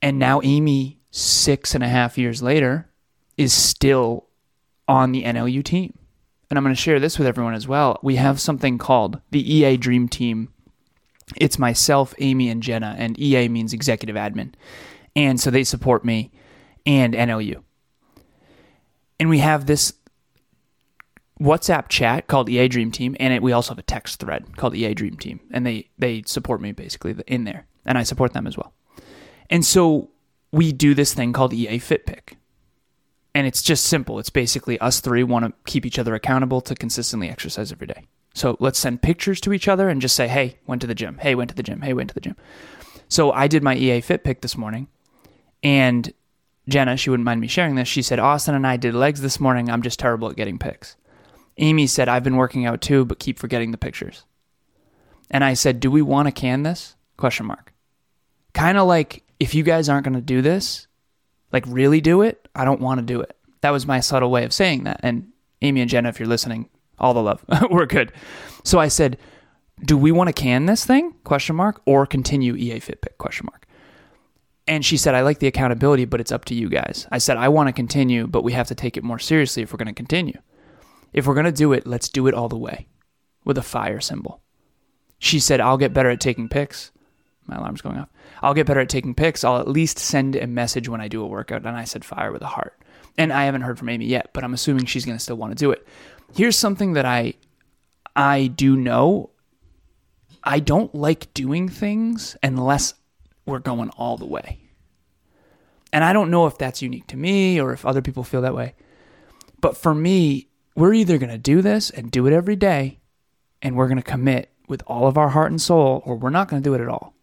And 0.00 0.20
now 0.20 0.40
Amy, 0.44 1.00
six 1.10 1.74
and 1.74 1.82
a 1.82 1.88
half 1.88 2.16
years 2.16 2.40
later, 2.40 2.88
is 3.36 3.52
still 3.52 4.28
on 4.86 5.10
the 5.10 5.24
NLU 5.24 5.64
team. 5.64 5.98
And 6.48 6.56
I'm 6.56 6.62
going 6.62 6.72
to 6.72 6.80
share 6.80 7.00
this 7.00 7.18
with 7.18 7.26
everyone 7.26 7.54
as 7.54 7.66
well. 7.66 7.98
We 8.00 8.14
have 8.14 8.40
something 8.40 8.78
called 8.78 9.20
the 9.32 9.52
EA 9.52 9.76
Dream 9.76 10.08
Team. 10.08 10.52
It's 11.34 11.58
myself, 11.58 12.14
Amy, 12.20 12.48
and 12.48 12.62
Jenna, 12.62 12.94
and 12.96 13.18
EA 13.18 13.48
means 13.48 13.72
executive 13.72 14.14
admin. 14.14 14.54
And 15.16 15.40
so 15.40 15.50
they 15.50 15.64
support 15.64 16.04
me 16.04 16.30
and 16.86 17.12
NLU. 17.12 17.64
And 19.20 19.28
we 19.28 19.38
have 19.38 19.66
this 19.66 19.92
WhatsApp 21.40 21.88
chat 21.88 22.26
called 22.26 22.48
EA 22.48 22.68
Dream 22.68 22.90
Team, 22.90 23.16
and 23.20 23.32
it, 23.32 23.42
we 23.42 23.52
also 23.52 23.70
have 23.70 23.78
a 23.78 23.82
text 23.82 24.20
thread 24.20 24.56
called 24.56 24.74
EA 24.74 24.94
Dream 24.94 25.16
Team, 25.16 25.40
and 25.50 25.64
they 25.64 25.88
they 25.98 26.22
support 26.26 26.60
me 26.60 26.72
basically 26.72 27.14
in 27.26 27.44
there, 27.44 27.66
and 27.84 27.96
I 27.96 28.02
support 28.02 28.32
them 28.32 28.46
as 28.46 28.56
well. 28.56 28.72
And 29.48 29.64
so 29.64 30.10
we 30.52 30.72
do 30.72 30.94
this 30.94 31.14
thing 31.14 31.32
called 31.32 31.52
EA 31.52 31.78
Fit 31.78 32.06
Pick, 32.06 32.36
and 33.34 33.46
it's 33.46 33.62
just 33.62 33.84
simple. 33.84 34.18
It's 34.18 34.30
basically 34.30 34.78
us 34.80 35.00
three 35.00 35.22
want 35.22 35.44
to 35.44 35.52
keep 35.70 35.86
each 35.86 35.98
other 35.98 36.14
accountable 36.14 36.60
to 36.62 36.74
consistently 36.74 37.28
exercise 37.28 37.70
every 37.70 37.86
day. 37.86 38.06
So 38.34 38.56
let's 38.60 38.78
send 38.78 39.02
pictures 39.02 39.40
to 39.42 39.52
each 39.52 39.68
other 39.68 39.88
and 39.88 40.00
just 40.00 40.16
say, 40.16 40.28
"Hey, 40.28 40.58
went 40.66 40.80
to 40.80 40.86
the 40.86 40.94
gym. 40.94 41.18
Hey, 41.18 41.34
went 41.34 41.50
to 41.50 41.56
the 41.56 41.62
gym. 41.62 41.82
Hey, 41.82 41.92
went 41.92 42.08
to 42.08 42.14
the 42.14 42.20
gym." 42.20 42.36
So 43.08 43.30
I 43.32 43.46
did 43.46 43.62
my 43.62 43.76
EA 43.76 44.00
Fit 44.00 44.24
Pick 44.24 44.40
this 44.40 44.56
morning, 44.56 44.88
and 45.62 46.12
Jenna, 46.68 46.96
she 46.96 47.10
wouldn't 47.10 47.24
mind 47.24 47.40
me 47.40 47.46
sharing 47.46 47.76
this. 47.76 47.88
She 47.88 48.02
said, 48.02 48.18
Austin 48.18 48.54
and 48.54 48.66
I 48.66 48.76
did 48.76 48.94
legs 48.94 49.22
this 49.22 49.40
morning. 49.40 49.70
I'm 49.70 49.80
just 49.80 49.98
terrible 49.98 50.28
at 50.28 50.36
getting 50.36 50.58
pics. 50.58 50.96
Amy 51.58 51.86
said, 51.86 52.08
I've 52.08 52.24
been 52.24 52.36
working 52.36 52.66
out 52.66 52.80
too, 52.80 53.04
but 53.04 53.18
keep 53.18 53.38
forgetting 53.38 53.72
the 53.72 53.78
pictures. 53.78 54.24
And 55.30 55.44
I 55.44 55.54
said, 55.54 55.80
Do 55.80 55.90
we 55.90 56.02
want 56.02 56.26
to 56.26 56.32
can 56.32 56.62
this? 56.62 56.96
Question 57.16 57.46
mark. 57.46 57.74
Kind 58.54 58.78
of 58.78 58.86
like 58.86 59.24
if 59.38 59.54
you 59.54 59.62
guys 59.62 59.88
aren't 59.88 60.04
going 60.04 60.14
to 60.14 60.20
do 60.20 60.40
this, 60.40 60.86
like 61.52 61.64
really 61.66 62.00
do 62.00 62.22
it, 62.22 62.48
I 62.54 62.64
don't 62.64 62.80
want 62.80 62.98
to 63.00 63.06
do 63.06 63.20
it. 63.20 63.36
That 63.60 63.70
was 63.70 63.86
my 63.86 64.00
subtle 64.00 64.30
way 64.30 64.44
of 64.44 64.52
saying 64.52 64.84
that. 64.84 65.00
And 65.02 65.32
Amy 65.62 65.80
and 65.80 65.90
Jenna, 65.90 66.08
if 66.08 66.18
you're 66.18 66.28
listening, 66.28 66.68
all 66.98 67.14
the 67.14 67.22
love. 67.22 67.44
We're 67.70 67.86
good. 67.86 68.12
So 68.64 68.78
I 68.78 68.88
said, 68.88 69.18
do 69.84 69.96
we 69.96 70.12
want 70.12 70.28
to 70.28 70.32
can 70.32 70.66
this 70.66 70.84
thing? 70.84 71.14
Question 71.24 71.56
mark. 71.56 71.80
Or 71.86 72.06
continue 72.06 72.54
EA 72.54 72.80
Fit 72.80 73.02
Pick? 73.02 73.18
Question 73.18 73.46
mark. 73.50 73.66
And 74.66 74.84
she 74.84 74.96
said, 74.96 75.14
I 75.14 75.22
like 75.22 75.38
the 75.38 75.46
accountability, 75.46 76.04
but 76.04 76.20
it's 76.20 76.32
up 76.32 76.44
to 76.46 76.54
you 76.54 76.68
guys. 76.68 77.06
I 77.10 77.18
said, 77.18 77.36
I 77.36 77.48
want 77.48 77.68
to 77.68 77.72
continue, 77.72 78.26
but 78.26 78.44
we 78.44 78.52
have 78.52 78.68
to 78.68 78.74
take 78.74 78.96
it 78.96 79.04
more 79.04 79.18
seriously 79.18 79.62
if 79.62 79.72
we're 79.72 79.78
going 79.78 79.86
to 79.86 79.94
continue. 79.94 80.38
If 81.12 81.26
we're 81.26 81.34
going 81.34 81.46
to 81.46 81.52
do 81.52 81.72
it, 81.72 81.86
let's 81.86 82.08
do 82.08 82.26
it 82.26 82.34
all 82.34 82.48
the 82.48 82.56
way 82.56 82.86
with 83.44 83.58
a 83.58 83.62
fire 83.62 84.00
symbol. 84.00 84.42
She 85.18 85.40
said, 85.40 85.60
I'll 85.60 85.78
get 85.78 85.94
better 85.94 86.10
at 86.10 86.20
taking 86.20 86.48
pics. 86.48 86.92
My 87.46 87.56
alarm's 87.56 87.80
going 87.80 87.96
off. 87.96 88.10
I'll 88.42 88.54
get 88.54 88.66
better 88.66 88.80
at 88.80 88.88
taking 88.88 89.14
pics. 89.14 89.42
I'll 89.42 89.58
at 89.58 89.68
least 89.68 89.98
send 89.98 90.36
a 90.36 90.46
message 90.46 90.88
when 90.88 91.00
I 91.00 91.08
do 91.08 91.22
a 91.22 91.26
workout. 91.26 91.64
And 91.64 91.76
I 91.76 91.84
said, 91.84 92.04
fire 92.04 92.30
with 92.30 92.42
a 92.42 92.46
heart. 92.46 92.78
And 93.16 93.32
I 93.32 93.44
haven't 93.44 93.62
heard 93.62 93.78
from 93.78 93.88
Amy 93.88 94.04
yet, 94.04 94.30
but 94.32 94.44
I'm 94.44 94.54
assuming 94.54 94.84
she's 94.84 95.04
going 95.04 95.16
to 95.16 95.22
still 95.22 95.36
want 95.36 95.50
to 95.52 95.56
do 95.56 95.72
it. 95.72 95.86
Here's 96.34 96.56
something 96.56 96.92
that 96.92 97.04
I 97.04 97.34
I 98.14 98.48
do 98.48 98.76
know. 98.76 99.30
I 100.44 100.60
don't 100.60 100.94
like 100.94 101.32
doing 101.34 101.68
things 101.68 102.36
unless 102.42 102.94
we're 103.46 103.58
going 103.58 103.90
all 103.90 104.16
the 104.16 104.26
way. 104.26 104.58
And 105.92 106.04
I 106.04 106.12
don't 106.12 106.30
know 106.30 106.46
if 106.46 106.58
that's 106.58 106.82
unique 106.82 107.06
to 107.08 107.16
me 107.16 107.60
or 107.60 107.72
if 107.72 107.86
other 107.86 108.02
people 108.02 108.24
feel 108.24 108.42
that 108.42 108.54
way. 108.54 108.74
But 109.60 109.76
for 109.76 109.94
me, 109.94 110.47
we're 110.78 110.94
either 110.94 111.18
going 111.18 111.30
to 111.30 111.38
do 111.38 111.60
this 111.60 111.90
and 111.90 112.10
do 112.10 112.26
it 112.26 112.32
every 112.32 112.56
day 112.56 113.00
and 113.60 113.76
we're 113.76 113.88
going 113.88 113.96
to 113.96 114.02
commit 114.02 114.50
with 114.68 114.82
all 114.86 115.08
of 115.08 115.18
our 115.18 115.30
heart 115.30 115.50
and 115.50 115.60
soul 115.60 116.02
or 116.04 116.16
we're 116.16 116.30
not 116.30 116.48
going 116.48 116.62
to 116.62 116.68
do 116.68 116.74
it 116.74 116.80
at 116.80 116.88
all. 116.88 117.14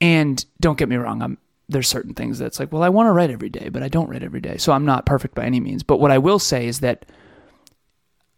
And 0.00 0.44
don't 0.58 0.78
get 0.78 0.88
me 0.88 0.96
wrong, 0.96 1.22
I'm 1.22 1.38
there's 1.68 1.88
certain 1.88 2.14
things 2.14 2.38
that's 2.38 2.60
like, 2.60 2.72
well, 2.72 2.82
I 2.82 2.90
want 2.90 3.06
to 3.06 3.12
write 3.12 3.30
every 3.30 3.48
day, 3.48 3.70
but 3.70 3.82
I 3.82 3.88
don't 3.88 4.08
write 4.08 4.22
every 4.22 4.40
day. 4.40 4.58
So 4.58 4.72
I'm 4.72 4.84
not 4.84 5.06
perfect 5.06 5.34
by 5.34 5.44
any 5.44 5.60
means. 5.60 5.82
But 5.82 5.98
what 5.98 6.10
I 6.10 6.18
will 6.18 6.38
say 6.38 6.66
is 6.66 6.80
that 6.80 7.06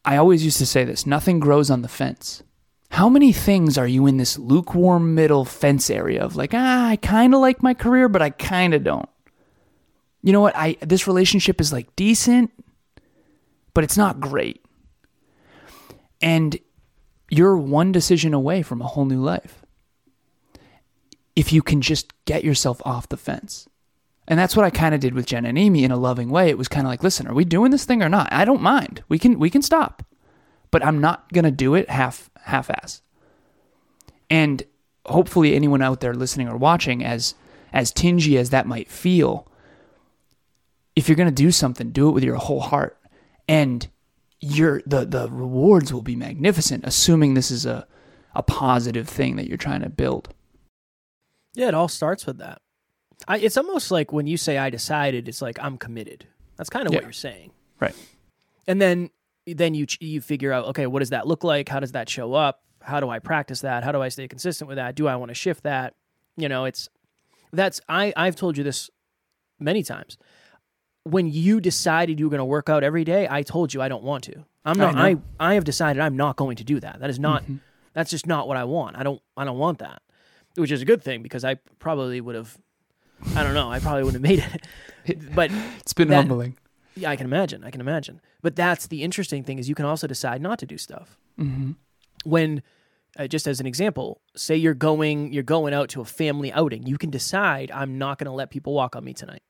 I 0.04 0.16
always 0.16 0.44
used 0.44 0.58
to 0.58 0.66
say 0.66 0.84
this 0.84 1.06
nothing 1.06 1.40
grows 1.40 1.70
on 1.70 1.82
the 1.82 1.88
fence. 1.88 2.42
How 2.90 3.08
many 3.08 3.32
things 3.32 3.76
are 3.76 3.86
you 3.86 4.06
in 4.06 4.16
this 4.16 4.38
lukewarm 4.38 5.14
middle 5.14 5.44
fence 5.44 5.90
area 5.90 6.22
of 6.22 6.36
like, 6.36 6.54
ah, 6.54 6.88
I 6.88 6.96
kind 6.96 7.34
of 7.34 7.40
like 7.40 7.62
my 7.62 7.74
career, 7.74 8.08
but 8.08 8.22
I 8.22 8.30
kind 8.30 8.74
of 8.74 8.84
don't? 8.84 9.08
You 10.22 10.32
know 10.32 10.40
what? 10.40 10.56
I 10.56 10.76
this 10.80 11.06
relationship 11.06 11.60
is 11.60 11.72
like 11.72 11.94
decent, 11.96 12.52
but 13.76 13.84
it's 13.84 13.98
not 13.98 14.20
great. 14.20 14.64
And 16.22 16.58
you're 17.28 17.58
one 17.58 17.92
decision 17.92 18.32
away 18.32 18.62
from 18.62 18.80
a 18.80 18.86
whole 18.86 19.04
new 19.04 19.20
life. 19.20 19.66
If 21.36 21.52
you 21.52 21.60
can 21.60 21.82
just 21.82 22.10
get 22.24 22.42
yourself 22.42 22.80
off 22.86 23.10
the 23.10 23.18
fence. 23.18 23.68
And 24.26 24.38
that's 24.38 24.56
what 24.56 24.64
I 24.64 24.70
kind 24.70 24.94
of 24.94 25.02
did 25.02 25.12
with 25.12 25.26
Jen 25.26 25.44
and 25.44 25.58
Amy 25.58 25.84
in 25.84 25.90
a 25.90 25.98
loving 25.98 26.30
way. 26.30 26.48
It 26.48 26.56
was 26.56 26.68
kind 26.68 26.86
of 26.86 26.90
like, 26.90 27.02
listen, 27.02 27.26
are 27.26 27.34
we 27.34 27.44
doing 27.44 27.70
this 27.70 27.84
thing 27.84 28.02
or 28.02 28.08
not? 28.08 28.32
I 28.32 28.46
don't 28.46 28.62
mind. 28.62 29.04
We 29.10 29.18
can 29.18 29.38
we 29.38 29.50
can 29.50 29.60
stop. 29.60 30.02
But 30.70 30.82
I'm 30.82 31.02
not 31.02 31.30
going 31.34 31.44
to 31.44 31.50
do 31.50 31.74
it 31.74 31.90
half 31.90 32.30
half 32.44 32.70
ass. 32.70 33.02
And 34.30 34.62
hopefully 35.04 35.54
anyone 35.54 35.82
out 35.82 36.00
there 36.00 36.14
listening 36.14 36.48
or 36.48 36.56
watching 36.56 37.04
as 37.04 37.34
as 37.74 37.92
tingy 37.92 38.38
as 38.38 38.48
that 38.48 38.66
might 38.66 38.90
feel, 38.90 39.46
if 40.96 41.10
you're 41.10 41.16
going 41.16 41.28
to 41.28 41.42
do 41.42 41.50
something, 41.50 41.90
do 41.90 42.08
it 42.08 42.12
with 42.12 42.24
your 42.24 42.36
whole 42.36 42.60
heart. 42.60 42.96
And 43.48 43.88
your 44.40 44.82
the 44.86 45.04
the 45.04 45.28
rewards 45.30 45.92
will 45.92 46.02
be 46.02 46.16
magnificent 46.16 46.84
assuming 46.84 47.34
this 47.34 47.50
is 47.50 47.64
a 47.66 47.86
a 48.34 48.42
positive 48.42 49.08
thing 49.08 49.36
that 49.36 49.48
you're 49.48 49.56
trying 49.56 49.80
to 49.82 49.88
build. 49.88 50.28
Yeah, 51.54 51.68
it 51.68 51.74
all 51.74 51.88
starts 51.88 52.26
with 52.26 52.38
that. 52.38 52.60
I, 53.26 53.38
it's 53.38 53.56
almost 53.56 53.90
like 53.90 54.12
when 54.12 54.26
you 54.26 54.36
say 54.36 54.58
I 54.58 54.68
decided, 54.68 55.26
it's 55.26 55.40
like 55.40 55.58
I'm 55.60 55.78
committed. 55.78 56.26
That's 56.56 56.68
kind 56.68 56.86
of 56.86 56.92
Yeah. 56.92 56.98
what 56.98 57.04
you're 57.04 57.12
saying. 57.12 57.52
Right. 57.80 57.94
And 58.66 58.80
then 58.80 59.10
then 59.46 59.74
you 59.74 59.86
you 60.00 60.20
figure 60.20 60.52
out 60.52 60.66
okay, 60.66 60.86
what 60.86 60.98
does 61.00 61.10
that 61.10 61.26
look 61.26 61.44
like? 61.44 61.68
How 61.68 61.80
does 61.80 61.92
that 61.92 62.08
show 62.10 62.34
up? 62.34 62.62
How 62.82 63.00
do 63.00 63.08
I 63.08 63.18
practice 63.20 63.62
that? 63.62 63.84
How 63.84 63.92
do 63.92 64.02
I 64.02 64.08
stay 64.10 64.28
consistent 64.28 64.68
with 64.68 64.76
that? 64.76 64.94
Do 64.96 65.06
I 65.08 65.16
want 65.16 65.30
to 65.30 65.34
shift 65.34 65.62
that? 65.62 65.94
You 66.36 66.48
know, 66.48 66.66
it's 66.66 66.88
that's 67.52 67.80
I 67.88 68.12
I've 68.16 68.36
told 68.36 68.58
you 68.58 68.64
this 68.64 68.90
many 69.58 69.82
times. 69.82 70.18
When 71.06 71.28
you 71.30 71.60
decided 71.60 72.18
you 72.18 72.26
were 72.26 72.30
going 72.30 72.38
to 72.40 72.44
work 72.44 72.68
out 72.68 72.82
every 72.82 73.04
day, 73.04 73.26
I 73.30 73.42
told 73.42 73.72
you 73.72 73.80
I 73.80 73.88
don't 73.88 74.02
want 74.02 74.24
to. 74.24 74.44
I'm 74.64 74.76
not. 74.78 74.94
know. 74.94 75.00
I 75.00 75.16
I 75.38 75.54
have 75.54 75.64
decided 75.64 76.00
I'm 76.02 76.16
not 76.16 76.36
going 76.36 76.56
to 76.56 76.64
do 76.64 76.80
that. 76.80 76.98
That 77.00 77.10
is 77.10 77.18
not. 77.18 77.42
Mm-hmm. 77.44 77.56
That's 77.92 78.10
just 78.10 78.26
not 78.26 78.48
what 78.48 78.56
I 78.56 78.64
want. 78.64 78.96
I 78.96 79.02
don't. 79.02 79.22
I 79.36 79.44
don't 79.44 79.58
want 79.58 79.78
that. 79.78 80.02
Which 80.56 80.72
is 80.72 80.82
a 80.82 80.84
good 80.84 81.02
thing 81.02 81.22
because 81.22 81.44
I 81.44 81.56
probably 81.78 82.20
would 82.20 82.34
have. 82.34 82.56
I 83.34 83.42
don't 83.44 83.54
know. 83.54 83.70
I 83.70 83.78
probably 83.78 84.02
wouldn't 84.04 84.24
have 84.26 84.30
made 84.30 84.44
it. 85.06 85.28
But 85.34 85.50
It's 85.80 85.92
been 85.92 86.08
That- 86.08 86.16
humbling. 86.26 86.56
yeah, 86.96 87.10
I 87.10 87.16
can 87.16 87.26
imagine. 87.26 87.62
I 87.62 87.70
can 87.70 87.80
imagine. 87.80 88.20
But 88.42 88.56
that's 88.56 88.88
the 88.88 89.02
interesting 89.04 89.44
thing 89.44 89.58
is 89.60 89.68
you 89.68 89.74
can 89.76 89.84
also 89.86 90.06
decide 90.08 90.42
not 90.42 90.58
to 90.58 90.66
do 90.66 90.76
stuff. 90.76 91.16
Mm-hmm. 91.38 91.72
When, 92.24 92.62
uh, 93.16 93.28
just 93.28 93.46
as 93.46 93.60
an 93.60 93.66
example, 93.66 94.20
say 94.34 94.56
you're 94.56 94.74
going 94.74 95.32
you're 95.32 95.44
going 95.44 95.72
out 95.72 95.88
to 95.90 96.00
a 96.00 96.04
family 96.04 96.52
outing, 96.52 96.86
you 96.86 96.98
can 96.98 97.10
decide 97.10 97.70
I'm 97.70 97.96
not 97.98 98.18
going 98.18 98.26
to 98.26 98.32
let 98.32 98.50
people 98.50 98.72
walk 98.74 98.96
on 98.96 99.04
me 99.04 99.14
tonight. 99.14 99.42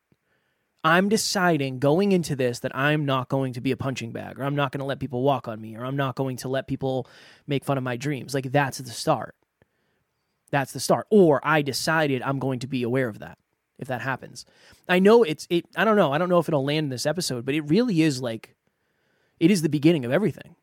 I'm 0.86 1.08
deciding 1.08 1.80
going 1.80 2.12
into 2.12 2.36
this 2.36 2.60
that 2.60 2.74
I'm 2.76 3.04
not 3.04 3.28
going 3.28 3.54
to 3.54 3.60
be 3.60 3.72
a 3.72 3.76
punching 3.76 4.12
bag, 4.12 4.38
or 4.38 4.44
I'm 4.44 4.54
not 4.54 4.70
going 4.70 4.78
to 4.78 4.84
let 4.84 5.00
people 5.00 5.20
walk 5.20 5.48
on 5.48 5.60
me, 5.60 5.74
or 5.76 5.84
I'm 5.84 5.96
not 5.96 6.14
going 6.14 6.36
to 6.38 6.48
let 6.48 6.68
people 6.68 7.08
make 7.44 7.64
fun 7.64 7.76
of 7.76 7.82
my 7.82 7.96
dreams. 7.96 8.34
Like 8.34 8.52
that's 8.52 8.78
the 8.78 8.92
start. 8.92 9.34
That's 10.52 10.70
the 10.70 10.78
start. 10.78 11.08
Or 11.10 11.40
I 11.42 11.62
decided 11.62 12.22
I'm 12.22 12.38
going 12.38 12.60
to 12.60 12.68
be 12.68 12.84
aware 12.84 13.08
of 13.08 13.18
that 13.18 13.36
if 13.80 13.88
that 13.88 14.00
happens. 14.00 14.46
I 14.88 15.00
know 15.00 15.24
it's 15.24 15.48
it 15.50 15.66
I 15.74 15.84
don't 15.84 15.96
know. 15.96 16.12
I 16.12 16.18
don't 16.18 16.28
know 16.28 16.38
if 16.38 16.46
it'll 16.46 16.64
land 16.64 16.84
in 16.84 16.90
this 16.90 17.04
episode, 17.04 17.44
but 17.44 17.56
it 17.56 17.62
really 17.62 18.02
is 18.02 18.22
like 18.22 18.54
it 19.40 19.50
is 19.50 19.62
the 19.62 19.68
beginning 19.68 20.04
of 20.04 20.12
everything. 20.12 20.54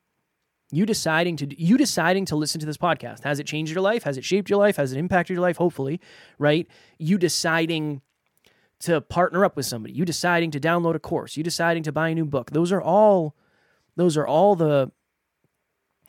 You 0.71 0.85
deciding 0.85 1.35
to 1.35 1.61
you 1.61 1.77
deciding 1.77 2.23
to 2.27 2.37
listen 2.37 2.61
to 2.61 2.65
this 2.65 2.77
podcast. 2.77 3.25
Has 3.25 3.41
it 3.41 3.45
changed 3.45 3.73
your 3.73 3.81
life? 3.81 4.03
Has 4.03 4.15
it 4.15 4.23
shaped 4.23 4.49
your 4.49 4.59
life? 4.59 4.77
Has 4.77 4.93
it 4.93 4.99
impacted 4.99 5.35
your 5.35 5.41
life? 5.41 5.57
Hopefully, 5.57 5.99
right? 6.39 6.65
You 6.97 7.17
deciding 7.17 8.01
to 8.83 9.01
partner 9.01 9.43
up 9.43 9.55
with 9.55 9.65
somebody. 9.65 9.93
You 9.93 10.05
deciding 10.05 10.51
to 10.51 10.59
download 10.59 10.95
a 10.95 10.99
course. 10.99 11.37
You 11.37 11.43
deciding 11.43 11.83
to 11.83 11.91
buy 11.91 12.09
a 12.09 12.15
new 12.15 12.25
book. 12.25 12.51
Those 12.51 12.71
are 12.71 12.81
all 12.81 13.35
those 13.95 14.17
are 14.17 14.27
all 14.27 14.55
the 14.55 14.91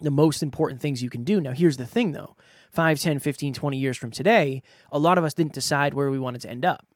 the 0.01 0.11
most 0.11 0.43
important 0.43 0.81
things 0.81 1.03
you 1.03 1.11
can 1.11 1.25
do. 1.25 1.41
Now, 1.41 1.53
here's 1.53 1.77
the 1.77 1.87
thing 1.87 2.13
though 2.13 2.37
5, 2.73 3.01
10, 3.01 3.19
15, 3.21 3.55
20 3.55 3.77
years 3.77 3.97
from 3.97 4.11
today, 4.11 4.63
a 4.91 4.99
lot 4.99 5.19
of 5.19 5.25
us 5.25 5.35
didn't 5.35 5.53
decide 5.53 5.95
where 5.95 6.11
we 6.11 6.19
wanted 6.19 6.41
to 6.43 6.51
end 6.51 6.65
up. 6.65 6.87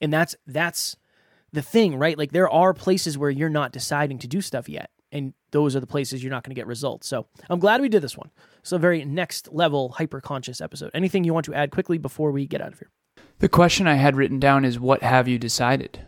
And 0.00 0.12
that's, 0.12 0.34
that's, 0.46 0.96
the 1.54 1.62
thing, 1.62 1.96
right? 1.96 2.18
Like 2.18 2.32
there 2.32 2.50
are 2.50 2.74
places 2.74 3.16
where 3.16 3.30
you're 3.30 3.48
not 3.48 3.72
deciding 3.72 4.18
to 4.18 4.26
do 4.26 4.40
stuff 4.40 4.68
yet. 4.68 4.90
And 5.12 5.32
those 5.52 5.76
are 5.76 5.80
the 5.80 5.86
places 5.86 6.22
you're 6.22 6.32
not 6.32 6.42
going 6.42 6.50
to 6.50 6.58
get 6.58 6.66
results. 6.66 7.06
So 7.06 7.28
I'm 7.48 7.60
glad 7.60 7.80
we 7.80 7.88
did 7.88 8.02
this 8.02 8.16
one. 8.16 8.30
So 8.64 8.76
very 8.76 9.04
next 9.04 9.52
level 9.52 9.90
hyper 9.90 10.20
conscious 10.20 10.60
episode. 10.60 10.90
Anything 10.92 11.22
you 11.22 11.32
want 11.32 11.46
to 11.46 11.54
add 11.54 11.70
quickly 11.70 11.96
before 11.96 12.32
we 12.32 12.46
get 12.46 12.60
out 12.60 12.72
of 12.72 12.80
here? 12.80 12.90
The 13.44 13.50
question 13.50 13.86
I 13.86 13.96
had 13.96 14.16
written 14.16 14.40
down 14.40 14.64
is 14.64 14.80
what 14.80 15.02
have 15.02 15.28
you 15.28 15.38
decided? 15.38 16.00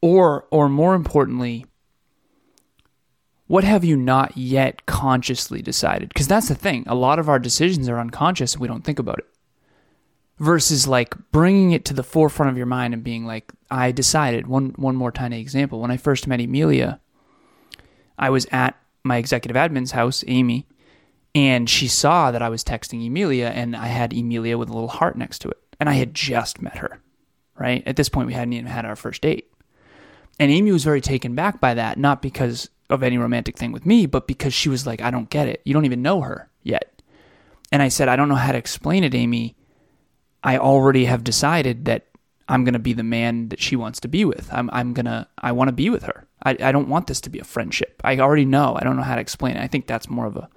Or 0.00 0.46
or 0.52 0.68
more 0.68 0.94
importantly, 0.94 1.66
what 3.48 3.64
have 3.64 3.82
you 3.82 3.96
not 3.96 4.36
yet 4.36 4.86
consciously 4.86 5.60
decided? 5.60 6.10
Because 6.10 6.28
that's 6.28 6.46
the 6.46 6.54
thing. 6.54 6.84
A 6.86 6.94
lot 6.94 7.18
of 7.18 7.28
our 7.28 7.40
decisions 7.40 7.88
are 7.88 7.98
unconscious 7.98 8.52
and 8.52 8.62
we 8.62 8.68
don't 8.68 8.84
think 8.84 9.00
about 9.00 9.18
it. 9.18 9.26
Versus 10.38 10.86
like 10.86 11.16
bringing 11.32 11.72
it 11.72 11.84
to 11.86 11.94
the 11.94 12.04
forefront 12.04 12.52
of 12.52 12.56
your 12.56 12.64
mind 12.64 12.94
and 12.94 13.02
being 13.02 13.26
like, 13.26 13.52
I 13.72 13.90
decided. 13.90 14.46
One 14.46 14.72
one 14.76 14.94
more 14.94 15.10
tiny 15.10 15.40
example. 15.40 15.80
When 15.80 15.90
I 15.90 15.96
first 15.96 16.28
met 16.28 16.40
Emilia, 16.40 17.00
I 18.16 18.30
was 18.30 18.46
at 18.52 18.76
my 19.02 19.16
executive 19.16 19.56
admin's 19.56 19.90
house, 19.90 20.22
Amy, 20.28 20.68
and 21.34 21.68
she 21.68 21.88
saw 21.88 22.30
that 22.30 22.40
I 22.40 22.48
was 22.48 22.62
texting 22.62 23.04
Emilia 23.04 23.48
and 23.48 23.74
I 23.74 23.88
had 23.88 24.12
Emilia 24.12 24.56
with 24.56 24.68
a 24.68 24.72
little 24.72 24.86
heart 24.86 25.18
next 25.18 25.40
to 25.40 25.48
it. 25.48 25.58
And 25.80 25.88
I 25.88 25.94
had 25.94 26.14
just 26.14 26.60
met 26.60 26.78
her, 26.78 27.00
right? 27.56 27.82
At 27.86 27.96
this 27.96 28.08
point, 28.08 28.26
we 28.26 28.34
hadn't 28.34 28.52
even 28.52 28.66
had 28.66 28.84
our 28.84 28.96
first 28.96 29.22
date. 29.22 29.50
And 30.40 30.50
Amy 30.50 30.72
was 30.72 30.84
very 30.84 31.00
taken 31.00 31.34
back 31.34 31.60
by 31.60 31.74
that, 31.74 31.98
not 31.98 32.22
because 32.22 32.70
of 32.90 33.02
any 33.02 33.18
romantic 33.18 33.56
thing 33.56 33.72
with 33.72 33.84
me, 33.84 34.06
but 34.06 34.26
because 34.26 34.54
she 34.54 34.68
was 34.68 34.86
like, 34.86 35.00
I 35.00 35.10
don't 35.10 35.30
get 35.30 35.48
it. 35.48 35.60
You 35.64 35.74
don't 35.74 35.84
even 35.84 36.02
know 36.02 36.20
her 36.22 36.48
yet. 36.62 37.02
And 37.70 37.82
I 37.82 37.88
said, 37.88 38.08
I 38.08 38.16
don't 38.16 38.28
know 38.28 38.34
how 38.34 38.52
to 38.52 38.58
explain 38.58 39.04
it, 39.04 39.14
Amy. 39.14 39.56
I 40.42 40.58
already 40.58 41.04
have 41.04 41.24
decided 41.24 41.84
that 41.84 42.06
I'm 42.48 42.64
going 42.64 42.72
to 42.72 42.78
be 42.78 42.94
the 42.94 43.02
man 43.02 43.50
that 43.50 43.60
she 43.60 43.76
wants 43.76 44.00
to 44.00 44.08
be 44.08 44.24
with. 44.24 44.48
I'm, 44.52 44.70
I'm 44.72 44.94
going 44.94 45.06
to, 45.06 45.28
I 45.36 45.52
want 45.52 45.68
to 45.68 45.72
be 45.72 45.90
with 45.90 46.04
her. 46.04 46.26
I, 46.42 46.56
I 46.60 46.72
don't 46.72 46.88
want 46.88 47.08
this 47.08 47.20
to 47.22 47.30
be 47.30 47.40
a 47.40 47.44
friendship. 47.44 48.00
I 48.04 48.16
already 48.18 48.46
know. 48.46 48.76
I 48.80 48.84
don't 48.84 48.96
know 48.96 49.02
how 49.02 49.16
to 49.16 49.20
explain 49.20 49.56
it. 49.56 49.62
I 49.62 49.66
think 49.66 49.86
that's 49.86 50.08
more 50.08 50.24
of 50.24 50.36
a 50.36 50.48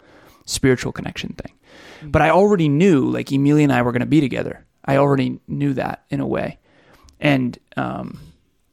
spiritual 0.46 0.94
connection 0.94 1.34
thing. 1.34 1.54
Mm-hmm. 2.00 2.12
But 2.12 2.22
I 2.22 2.30
already 2.30 2.70
knew, 2.70 3.10
like, 3.10 3.32
Emilia 3.32 3.64
and 3.64 3.74
I 3.74 3.82
were 3.82 3.92
going 3.92 4.02
to 4.02 4.06
be 4.06 4.22
together. 4.22 4.66
I 4.86 4.98
already 4.98 5.40
knew 5.48 5.74
that 5.74 6.06
in 6.10 6.20
a 6.20 6.28
way. 6.28 6.60
And 7.20 7.58
um, 7.78 8.20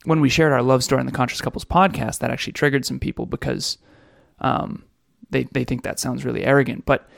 when 0.05 0.21
we 0.21 0.29
shared 0.29 0.53
our 0.53 0.63
love 0.63 0.83
story 0.83 1.01
on 1.01 1.07
the 1.07 1.13
Conscious 1.13 1.41
Couples 1.41 1.65
podcast, 1.65 2.21
that 2.21 2.31
actually 2.31 2.55
triggered 2.55 2.87
some 2.87 2.99
people 2.99 3.27
because 3.27 3.79
um, 4.41 4.85
they, 5.31 5.45
they 5.45 5.65
think 5.65 5.83
that 5.83 6.01
sounds 6.01 6.25
really 6.25 6.45
arrogant. 6.45 6.87
But 6.87 7.09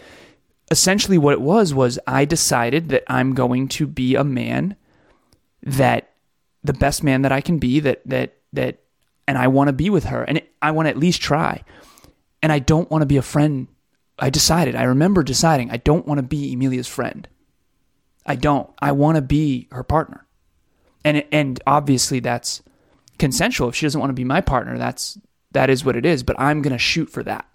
essentially, 0.71 1.19
what 1.19 1.33
it 1.33 1.41
was 1.41 1.73
was 1.73 1.99
I 2.07 2.25
decided 2.25 2.89
that 2.89 3.05
I'm 3.07 3.35
going 3.35 3.69
to 3.69 3.87
be 3.87 4.17
a 4.17 4.25
man 4.25 4.77
that 5.63 6.11
the 6.65 6.73
best 6.73 7.03
man 7.03 7.23
that 7.23 7.33
I 7.33 7.41
can 7.41 7.59
be, 7.59 7.81
that, 7.81 8.03
that, 8.07 8.37
that, 8.53 8.81
and 9.27 9.39
I 9.39 9.49
want 9.49 9.69
to 9.69 9.73
be 9.73 9.89
with 9.89 10.05
her. 10.05 10.25
And 10.25 10.43
I 10.61 10.73
want 10.73 10.87
to 10.87 10.91
at 10.91 10.99
least 10.99 11.23
try. 11.23 11.63
And 12.43 12.51
I 12.51 12.59
don't 12.59 12.91
want 12.91 13.03
to 13.03 13.07
be 13.07 13.17
a 13.17 13.23
friend. 13.23 13.69
I 14.19 14.31
decided, 14.31 14.75
I 14.75 14.83
remember 14.83 15.23
deciding, 15.23 15.71
I 15.71 15.77
don't 15.77 16.07
want 16.07 16.19
to 16.19 16.23
be 16.23 16.53
Emilia's 16.53 16.89
friend. 16.89 17.29
I 18.27 18.37
don't. 18.37 18.71
I 18.81 18.93
want 18.93 19.17
to 19.17 19.23
be 19.23 19.69
her 19.73 19.83
partner. 19.83 20.27
And 21.05 21.25
and 21.33 21.61
obviously 21.67 22.21
that's 22.21 22.63
consensual. 23.19 23.69
If 23.69 23.75
she 23.75 23.87
doesn't 23.87 24.01
want 24.01 24.11
to 24.11 24.15
be 24.15 24.25
my 24.25 24.41
partner, 24.41 24.79
that's 24.79 25.19
that 25.53 25.71
is 25.71 25.85
what 25.85 25.97
it 25.97 26.07
is, 26.07 26.23
but 26.23 26.39
I'm 26.39 26.63
going 26.63 26.73
to 26.73 26.79
shoot 26.79 27.11
for 27.11 27.23
that. 27.25 27.47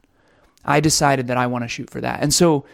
I 0.66 0.80
decided 0.80 1.28
that 1.28 1.38
I 1.38 1.48
want 1.48 1.64
to 1.64 1.68
shoot 1.68 1.90
for 1.90 2.02
that. 2.02 2.22
And 2.22 2.34
so 2.34 2.66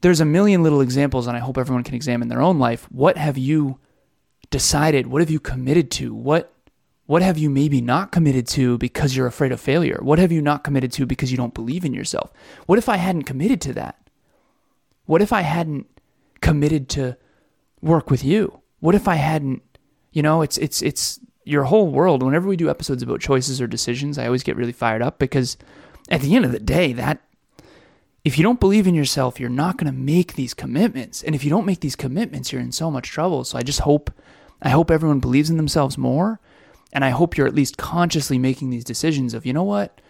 there's 0.00 0.20
a 0.20 0.24
million 0.24 0.62
little 0.62 0.80
examples 0.80 1.26
and 1.26 1.36
I 1.36 1.40
hope 1.40 1.58
everyone 1.58 1.84
can 1.84 1.94
examine 1.94 2.28
their 2.28 2.42
own 2.42 2.58
life. 2.58 2.86
What 2.92 3.16
have 3.16 3.38
you 3.38 3.78
decided? 4.50 5.06
What 5.06 5.22
have 5.22 5.30
you 5.30 5.40
committed 5.40 5.90
to? 5.92 6.14
What 6.14 6.52
what 7.06 7.22
have 7.22 7.38
you 7.38 7.48
maybe 7.48 7.80
not 7.80 8.12
committed 8.12 8.46
to 8.48 8.76
because 8.76 9.16
you're 9.16 9.26
afraid 9.26 9.50
of 9.50 9.60
failure? 9.60 9.98
What 10.02 10.18
have 10.18 10.30
you 10.30 10.42
not 10.42 10.62
committed 10.62 10.92
to 10.92 11.06
because 11.06 11.30
you 11.30 11.38
don't 11.38 11.54
believe 11.54 11.86
in 11.86 11.94
yourself? 11.94 12.30
What 12.66 12.78
if 12.78 12.86
I 12.86 12.98
hadn't 12.98 13.22
committed 13.22 13.62
to 13.62 13.72
that? 13.72 13.96
What 15.06 15.22
if 15.22 15.32
I 15.32 15.40
hadn't 15.40 15.86
committed 16.40 16.88
to 16.90 17.16
work 17.80 18.10
with 18.10 18.24
you? 18.24 18.60
What 18.80 18.94
if 18.94 19.08
I 19.08 19.16
hadn't, 19.16 19.62
you 20.12 20.22
know, 20.22 20.42
it's 20.42 20.58
it's 20.58 20.82
it's 20.82 21.20
your 21.44 21.64
whole 21.64 21.88
world. 21.88 22.22
Whenever 22.22 22.48
we 22.48 22.56
do 22.56 22.68
episodes 22.68 23.02
about 23.02 23.20
choices 23.20 23.60
or 23.60 23.66
decisions, 23.66 24.18
I 24.18 24.26
always 24.26 24.42
get 24.42 24.56
really 24.56 24.72
fired 24.72 25.02
up 25.02 25.18
because 25.18 25.56
at 26.10 26.20
the 26.20 26.36
end 26.36 26.44
of 26.44 26.52
the 26.52 26.58
day, 26.58 26.92
that 26.92 27.20
if 28.24 28.36
you 28.36 28.44
don't 28.44 28.60
believe 28.60 28.86
in 28.86 28.94
yourself, 28.94 29.40
you're 29.40 29.48
not 29.48 29.76
going 29.78 29.90
to 29.90 29.98
make 29.98 30.34
these 30.34 30.52
commitments. 30.52 31.22
And 31.22 31.34
if 31.34 31.44
you 31.44 31.50
don't 31.50 31.64
make 31.64 31.80
these 31.80 31.96
commitments, 31.96 32.52
you're 32.52 32.60
in 32.60 32.72
so 32.72 32.90
much 32.90 33.08
trouble. 33.08 33.44
So 33.44 33.58
I 33.58 33.62
just 33.62 33.80
hope 33.80 34.10
I 34.60 34.70
hope 34.70 34.90
everyone 34.90 35.20
believes 35.20 35.50
in 35.50 35.56
themselves 35.56 35.96
more 35.96 36.40
and 36.92 37.04
I 37.04 37.10
hope 37.10 37.36
you're 37.36 37.46
at 37.46 37.54
least 37.54 37.76
consciously 37.76 38.38
making 38.38 38.70
these 38.70 38.84
decisions 38.84 39.34
of, 39.34 39.44
you 39.44 39.52
know 39.52 39.62
what? 39.62 40.00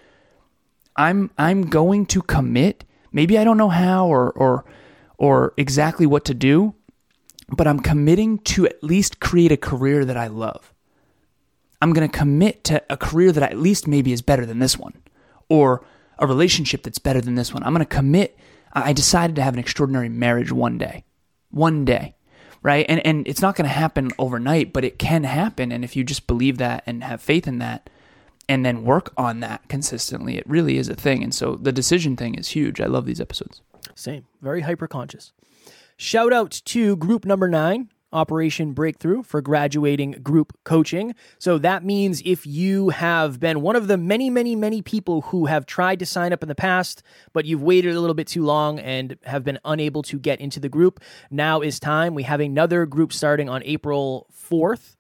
I'm 0.97 1.31
I'm 1.39 1.63
going 1.63 2.07
to 2.07 2.23
commit. 2.23 2.85
Maybe 3.13 3.39
I 3.39 3.45
don't 3.45 3.59
know 3.59 3.69
how 3.69 4.07
or 4.07 4.31
or 4.33 4.65
or 5.19 5.53
exactly 5.57 6.07
what 6.07 6.25
to 6.25 6.35
do, 6.35 6.75
but 7.51 7.67
I'm 7.67 7.81
committing 7.81 8.39
to 8.39 8.67
at 8.67 8.83
least 8.83 9.21
create 9.21 9.53
a 9.53 9.57
career 9.57 10.05
that 10.05 10.17
I 10.17 10.29
love. 10.29 10.73
I'm 11.83 11.93
going 11.93 12.09
to 12.09 12.19
commit 12.19 12.65
to 12.65 12.83
a 12.91 12.97
career 12.97 13.33
that 13.33 13.43
at 13.43 13.59
least 13.59 13.87
maybe 13.87 14.13
is 14.13 14.23
better 14.23 14.47
than 14.47 14.59
this 14.59 14.79
one 14.79 14.95
or 15.49 15.85
a 16.19 16.27
relationship 16.27 16.83
that's 16.83 16.99
better 16.99 17.21
than 17.21 17.37
this 17.37 17.53
one. 17.53 17.63
I'm 17.63 17.73
going 17.73 17.87
to 17.87 17.97
commit. 17.97 18.39
I 18.73 18.93
decided 18.93 19.37
to 19.37 19.43
have 19.43 19.55
an 19.55 19.61
extraordinary 19.61 20.09
marriage 20.09 20.51
one 20.53 20.79
day. 20.79 21.05
One 21.51 21.85
day 21.85 22.15
right? 22.63 22.87
And 22.89 23.05
and 23.07 23.27
it's 23.27 23.41
not 23.41 23.57
going 23.57 23.69
to 23.69 23.75
happen 23.75 24.11
overnight, 24.19 24.73
but 24.73 24.85
it 24.85 24.99
can 24.99 25.25
happen. 25.25 25.73
And 25.73 25.85
if 25.85 25.97
you 25.97 26.05
just 26.05 26.27
believe 26.27 26.59
that 26.59 26.83
and 26.87 27.05
have 27.05 27.23
faith 27.23 27.47
in 27.47 27.59
that, 27.59 27.89
and 28.49 28.65
then 28.65 28.85
work 28.85 29.13
on 29.17 29.41
that 29.41 29.69
consistently, 29.69 30.39
it 30.39 30.49
really 30.49 30.79
is 30.79 30.89
a 30.89 30.95
thing. 30.95 31.23
And 31.23 31.35
so 31.35 31.57
the 31.57 31.73
decision 31.73 32.17
thing 32.17 32.35
is 32.35 32.49
huge. 32.49 32.81
I 32.81 32.87
love 32.87 33.07
these 33.07 33.21
episodes. 33.21 33.61
Same, 33.99 34.27
very 34.41 34.61
hyper 34.61 34.87
conscious. 34.87 35.33
Shout 35.97 36.33
out 36.33 36.53
to 36.67 36.97
group 36.97 37.25
number 37.25 37.49
nine. 37.49 37.91
Operation 38.11 38.73
Breakthrough 38.73 39.23
for 39.23 39.43
graduating 39.43 40.13
group 40.23 40.57
coaching. 40.65 41.15
So 41.39 41.59
that 41.59 41.85
means 41.85 42.23
if 42.25 42.47
you 42.47 42.89
have 42.89 43.39
been 43.39 43.61
one 43.61 43.77
of 43.77 43.87
the 43.87 43.99
many, 43.99 44.31
many, 44.31 44.57
many 44.57 44.81
people 44.81 45.23
who 45.23 45.45
have 45.45 45.67
tried 45.67 45.99
to 45.99 46.07
sign 46.07 46.33
up 46.33 46.43
in 46.43 46.49
the 46.49 46.55
past, 46.55 47.03
but 47.35 47.45
you've 47.45 47.63
waited 47.63 47.95
a 47.95 48.01
little 48.01 48.15
bit 48.15 48.29
too 48.29 48.45
long 48.45 48.79
and 48.79 49.19
have 49.25 49.45
been 49.45 49.59
unable 49.65 50.03
to 50.05 50.19
get 50.19 50.41
into 50.41 50.59
the 50.59 50.71
group, 50.71 51.01
now 51.31 51.61
is 51.61 51.79
time. 51.79 52.15
We 52.15 52.23
have 52.23 52.41
another 52.41 52.87
group 52.87 53.13
starting 53.13 53.51
on 53.51 53.63
April 53.65 54.27
4th. 54.33 54.97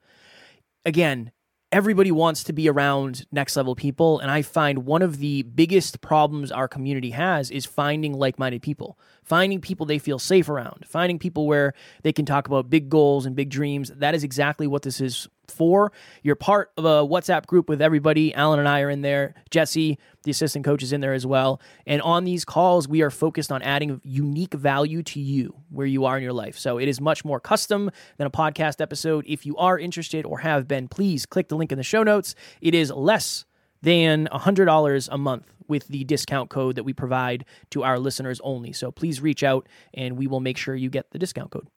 Again, 0.84 1.30
everybody 1.70 2.11
wants 2.11 2.44
to 2.44 2.52
be 2.52 2.68
around 2.68 3.26
next 3.31 3.57
level 3.57 3.74
people. 3.74 4.18
And 4.20 4.31
i 4.31 4.42
find 4.42 4.87
one 4.87 5.02
of 5.02 5.18
the 5.18 5.42
biggest 5.42 6.00
problems 6.00 6.50
our 6.50 6.68
community 6.68 7.11
has 7.11 7.50
is 7.50 7.66
finding 7.66 8.12
like-minded 8.12 8.62
people 8.62 8.98
finding 9.28 9.60
people 9.60 9.86
they 9.86 9.98
feel 9.98 10.18
safe 10.18 10.48
around 10.48 10.84
finding 10.86 11.18
people 11.18 11.46
where 11.46 11.74
they 12.02 12.12
can 12.12 12.24
talk 12.24 12.46
about 12.46 12.70
big 12.70 12.88
goals 12.88 13.26
and 13.26 13.36
big 13.36 13.50
dreams 13.50 13.90
that 13.96 14.14
is 14.14 14.24
exactly 14.24 14.66
what 14.66 14.82
this 14.82 15.00
is 15.00 15.28
for. 15.50 15.92
You're 16.22 16.36
part 16.36 16.70
of 16.76 16.84
a 16.84 17.06
WhatsApp 17.06 17.46
group 17.46 17.68
with 17.68 17.80
everybody. 17.82 18.34
Alan 18.34 18.58
and 18.58 18.68
I 18.68 18.80
are 18.82 18.90
in 18.90 19.02
there. 19.02 19.34
Jesse, 19.50 19.98
the 20.24 20.30
assistant 20.30 20.64
coach, 20.64 20.82
is 20.82 20.92
in 20.92 21.00
there 21.00 21.12
as 21.12 21.26
well. 21.26 21.60
And 21.86 22.02
on 22.02 22.24
these 22.24 22.44
calls, 22.44 22.88
we 22.88 23.02
are 23.02 23.10
focused 23.10 23.50
on 23.50 23.62
adding 23.62 24.00
unique 24.04 24.54
value 24.54 25.02
to 25.04 25.20
you 25.20 25.54
where 25.70 25.86
you 25.86 26.04
are 26.04 26.16
in 26.16 26.22
your 26.22 26.32
life. 26.32 26.58
So 26.58 26.78
it 26.78 26.88
is 26.88 27.00
much 27.00 27.24
more 27.24 27.40
custom 27.40 27.90
than 28.16 28.26
a 28.26 28.30
podcast 28.30 28.80
episode. 28.80 29.24
If 29.26 29.46
you 29.46 29.56
are 29.56 29.78
interested 29.78 30.24
or 30.26 30.38
have 30.38 30.68
been, 30.68 30.88
please 30.88 31.26
click 31.26 31.48
the 31.48 31.56
link 31.56 31.72
in 31.72 31.78
the 31.78 31.84
show 31.84 32.02
notes. 32.02 32.34
It 32.60 32.74
is 32.74 32.90
less 32.90 33.44
than 33.82 34.28
$100 34.32 35.08
a 35.10 35.18
month 35.18 35.52
with 35.66 35.88
the 35.88 36.04
discount 36.04 36.50
code 36.50 36.76
that 36.76 36.84
we 36.84 36.92
provide 36.92 37.44
to 37.70 37.84
our 37.84 37.98
listeners 37.98 38.40
only. 38.42 38.72
So 38.72 38.90
please 38.90 39.20
reach 39.20 39.42
out 39.42 39.68
and 39.94 40.16
we 40.16 40.26
will 40.26 40.40
make 40.40 40.56
sure 40.56 40.74
you 40.74 40.90
get 40.90 41.10
the 41.10 41.18
discount 41.18 41.50
code. 41.50 41.68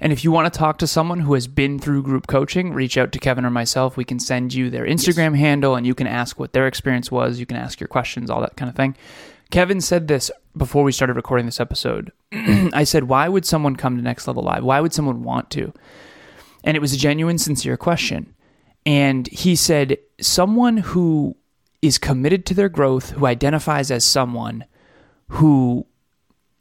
And 0.00 0.12
if 0.12 0.24
you 0.24 0.30
want 0.30 0.52
to 0.52 0.56
talk 0.56 0.78
to 0.78 0.86
someone 0.86 1.20
who 1.20 1.34
has 1.34 1.46
been 1.46 1.78
through 1.78 2.04
group 2.04 2.26
coaching, 2.26 2.72
reach 2.72 2.96
out 2.96 3.12
to 3.12 3.18
Kevin 3.18 3.44
or 3.44 3.50
myself. 3.50 3.96
We 3.96 4.04
can 4.04 4.20
send 4.20 4.54
you 4.54 4.70
their 4.70 4.86
Instagram 4.86 5.32
yes. 5.32 5.40
handle 5.40 5.74
and 5.74 5.86
you 5.86 5.94
can 5.94 6.06
ask 6.06 6.38
what 6.38 6.52
their 6.52 6.66
experience 6.66 7.10
was. 7.10 7.40
You 7.40 7.46
can 7.46 7.56
ask 7.56 7.80
your 7.80 7.88
questions, 7.88 8.30
all 8.30 8.40
that 8.40 8.56
kind 8.56 8.68
of 8.68 8.76
thing. 8.76 8.96
Kevin 9.50 9.80
said 9.80 10.08
this 10.08 10.30
before 10.56 10.84
we 10.84 10.92
started 10.92 11.16
recording 11.16 11.46
this 11.46 11.60
episode. 11.60 12.12
I 12.32 12.84
said, 12.84 13.04
Why 13.04 13.28
would 13.28 13.46
someone 13.46 13.76
come 13.76 13.96
to 13.96 14.02
Next 14.02 14.26
Level 14.26 14.42
Live? 14.42 14.62
Why 14.62 14.80
would 14.80 14.92
someone 14.92 15.22
want 15.22 15.50
to? 15.52 15.72
And 16.64 16.76
it 16.76 16.80
was 16.80 16.92
a 16.92 16.98
genuine, 16.98 17.38
sincere 17.38 17.76
question. 17.76 18.34
And 18.86 19.26
he 19.28 19.56
said, 19.56 19.98
Someone 20.20 20.78
who 20.78 21.36
is 21.82 21.98
committed 21.98 22.44
to 22.46 22.54
their 22.54 22.68
growth, 22.68 23.10
who 23.10 23.26
identifies 23.26 23.90
as 23.90 24.04
someone 24.04 24.64
who 25.28 25.86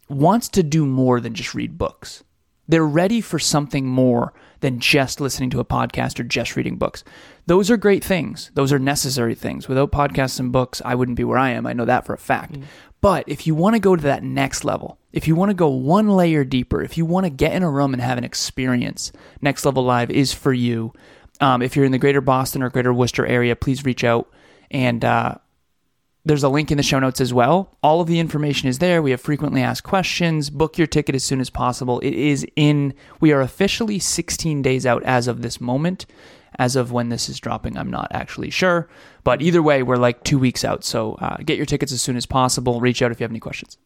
wants 0.09 0.49
to 0.49 0.63
do 0.63 0.85
more 0.85 1.19
than 1.19 1.33
just 1.33 1.53
read 1.53 1.77
books 1.77 2.23
They're 2.67 2.85
ready 2.85 3.21
for 3.21 3.39
something 3.39 3.85
more 3.85 4.33
than 4.59 4.79
just 4.79 5.21
listening 5.21 5.49
to 5.51 5.59
a 5.59 5.65
podcast 5.65 6.19
or 6.19 6.23
just 6.23 6.55
reading 6.55 6.77
books. 6.77 7.03
Those 7.45 7.69
are 7.69 7.77
great 7.77 8.03
things. 8.03 8.51
Those 8.55 8.73
are 8.73 8.79
necessary 8.79 9.35
things. 9.35 9.67
Without 9.67 9.91
podcasts 9.91 10.39
and 10.39 10.51
books, 10.51 10.81
I 10.83 10.95
wouldn't 10.95 11.17
be 11.17 11.23
where 11.23 11.37
I 11.37 11.51
am. 11.51 11.65
I 11.67 11.73
know 11.73 11.85
that 11.85 12.05
for 12.05 12.13
a 12.13 12.17
fact. 12.17 12.53
Mm. 12.53 12.63
But 12.99 13.23
if 13.27 13.45
you 13.45 13.53
want 13.53 13.75
to 13.75 13.79
go 13.79 13.95
to 13.95 14.01
that 14.03 14.23
next 14.23 14.65
level, 14.65 14.97
if 15.13 15.27
you 15.27 15.35
want 15.35 15.49
to 15.51 15.55
go 15.55 15.69
one 15.69 16.09
layer 16.09 16.43
deeper, 16.43 16.81
if 16.81 16.97
you 16.97 17.05
want 17.05 17.25
to 17.25 17.29
get 17.29 17.53
in 17.53 17.63
a 17.63 17.69
room 17.69 17.93
and 17.93 18.01
have 18.01 18.17
an 18.17 18.23
experience, 18.23 19.11
Next 19.41 19.65
Level 19.65 19.83
Live 19.83 20.09
is 20.09 20.33
for 20.33 20.51
you. 20.51 20.93
Um, 21.39 21.61
if 21.61 21.75
you're 21.75 21.85
in 21.85 21.91
the 21.91 21.97
greater 21.97 22.21
Boston 22.21 22.63
or 22.63 22.69
greater 22.69 22.93
Worcester 22.93 23.25
area, 23.25 23.55
please 23.55 23.85
reach 23.85 24.03
out. 24.03 24.31
And 24.71 25.03
uh, 25.05 25.35
there's 26.25 26.43
a 26.43 26.49
link 26.49 26.71
in 26.71 26.77
the 26.77 26.83
show 26.83 26.99
notes 26.99 27.21
as 27.21 27.33
well. 27.33 27.77
All 27.81 28.01
of 28.01 28.07
the 28.07 28.19
information 28.19 28.67
is 28.67 28.79
there. 28.79 29.01
We 29.01 29.11
have 29.11 29.21
frequently 29.21 29.61
asked 29.61 29.83
questions. 29.83 30.49
Book 30.49 30.77
your 30.77 30.87
ticket 30.87 31.15
as 31.15 31.23
soon 31.23 31.39
as 31.39 31.49
possible. 31.49 31.99
It 31.99 32.13
is 32.13 32.45
in, 32.55 32.93
we 33.21 33.31
are 33.31 33.41
officially 33.41 33.99
16 33.99 34.61
days 34.61 34.85
out 34.85 35.03
as 35.03 35.27
of 35.27 35.41
this 35.41 35.61
moment. 35.61 36.05
As 36.59 36.75
of 36.75 36.91
when 36.91 37.09
this 37.09 37.29
is 37.29 37.39
dropping, 37.39 37.77
I'm 37.77 37.91
not 37.91 38.07
actually 38.11 38.49
sure. 38.49 38.89
But 39.23 39.41
either 39.41 39.61
way, 39.61 39.83
we're 39.83 39.97
like 39.97 40.23
two 40.23 40.39
weeks 40.39 40.65
out. 40.65 40.83
So 40.83 41.13
uh, 41.15 41.37
get 41.45 41.57
your 41.57 41.65
tickets 41.67 41.91
as 41.91 42.01
soon 42.01 42.17
as 42.17 42.25
possible. 42.25 42.81
Reach 42.81 43.01
out 43.01 43.11
if 43.11 43.19
you 43.19 43.23
have 43.23 43.31
any 43.31 43.39
questions. 43.39 43.77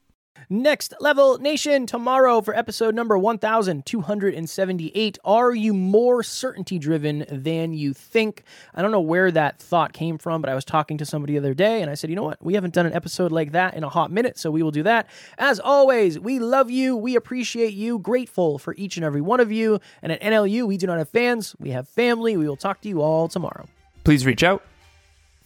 Next 0.50 0.94
Level 1.00 1.38
Nation 1.38 1.86
tomorrow 1.86 2.42
for 2.42 2.56
episode 2.56 2.96
number 2.96 3.18
1278. 3.18 5.18
Are 5.24 5.54
you 5.54 5.74
more 5.74 6.24
certainty 6.24 6.80
driven 6.80 7.26
than 7.30 7.74
you 7.74 7.94
think? 7.94 8.44
I 8.74 8.82
don't 8.82 8.92
know 8.92 9.02
where 9.02 9.32
that 9.32 9.60
thought 9.60 9.94
came 9.94 10.18
from, 10.18 10.42
but 10.42 10.50
I 10.50 10.56
was 10.56 10.66
talking 10.66 10.98
to 10.98 11.06
somebody 11.06 11.34
the 11.34 11.40
other 11.40 11.54
day 11.54 11.82
and 11.82 11.90
I 11.90 11.94
said, 11.94 12.10
you 12.10 12.16
know 12.16 12.24
what? 12.24 12.44
We 12.44 12.56
haven't 12.56 12.74
done 12.74 12.86
an 12.86 12.94
episode 12.94 13.32
like 13.32 13.54
that 13.54 13.76
in 13.76 13.84
a 13.84 13.90
hot 13.90 14.12
minute, 14.12 14.38
so 14.38 14.52
we 14.52 14.64
will 14.64 14.72
do 14.72 14.84
that. 14.84 15.08
As 15.38 15.60
always, 15.60 16.20
we 16.20 16.40
love 16.40 16.70
you. 16.70 16.96
We 16.96 17.16
appreciate 17.16 17.74
you. 17.74 18.00
Grateful 18.00 18.58
for 18.58 18.76
each 18.76 18.98
and 18.98 19.06
every 19.06 19.22
one 19.22 19.40
of 19.40 19.52
you. 19.52 19.80
And 20.02 20.12
at 20.12 20.22
NLU, 20.22 20.68
we 20.68 20.78
do 20.78 20.88
not 20.88 20.98
have 20.98 21.10
fans, 21.10 21.56
we 21.60 21.72
have 21.72 21.88
family. 21.88 22.38
We 22.38 22.48
will 22.48 22.58
talk 22.58 22.82
to 22.82 22.90
you 22.90 23.02
all 23.02 23.28
tomorrow. 23.28 23.68
Please 24.04 24.26
reach 24.26 24.44
out. 24.44 24.64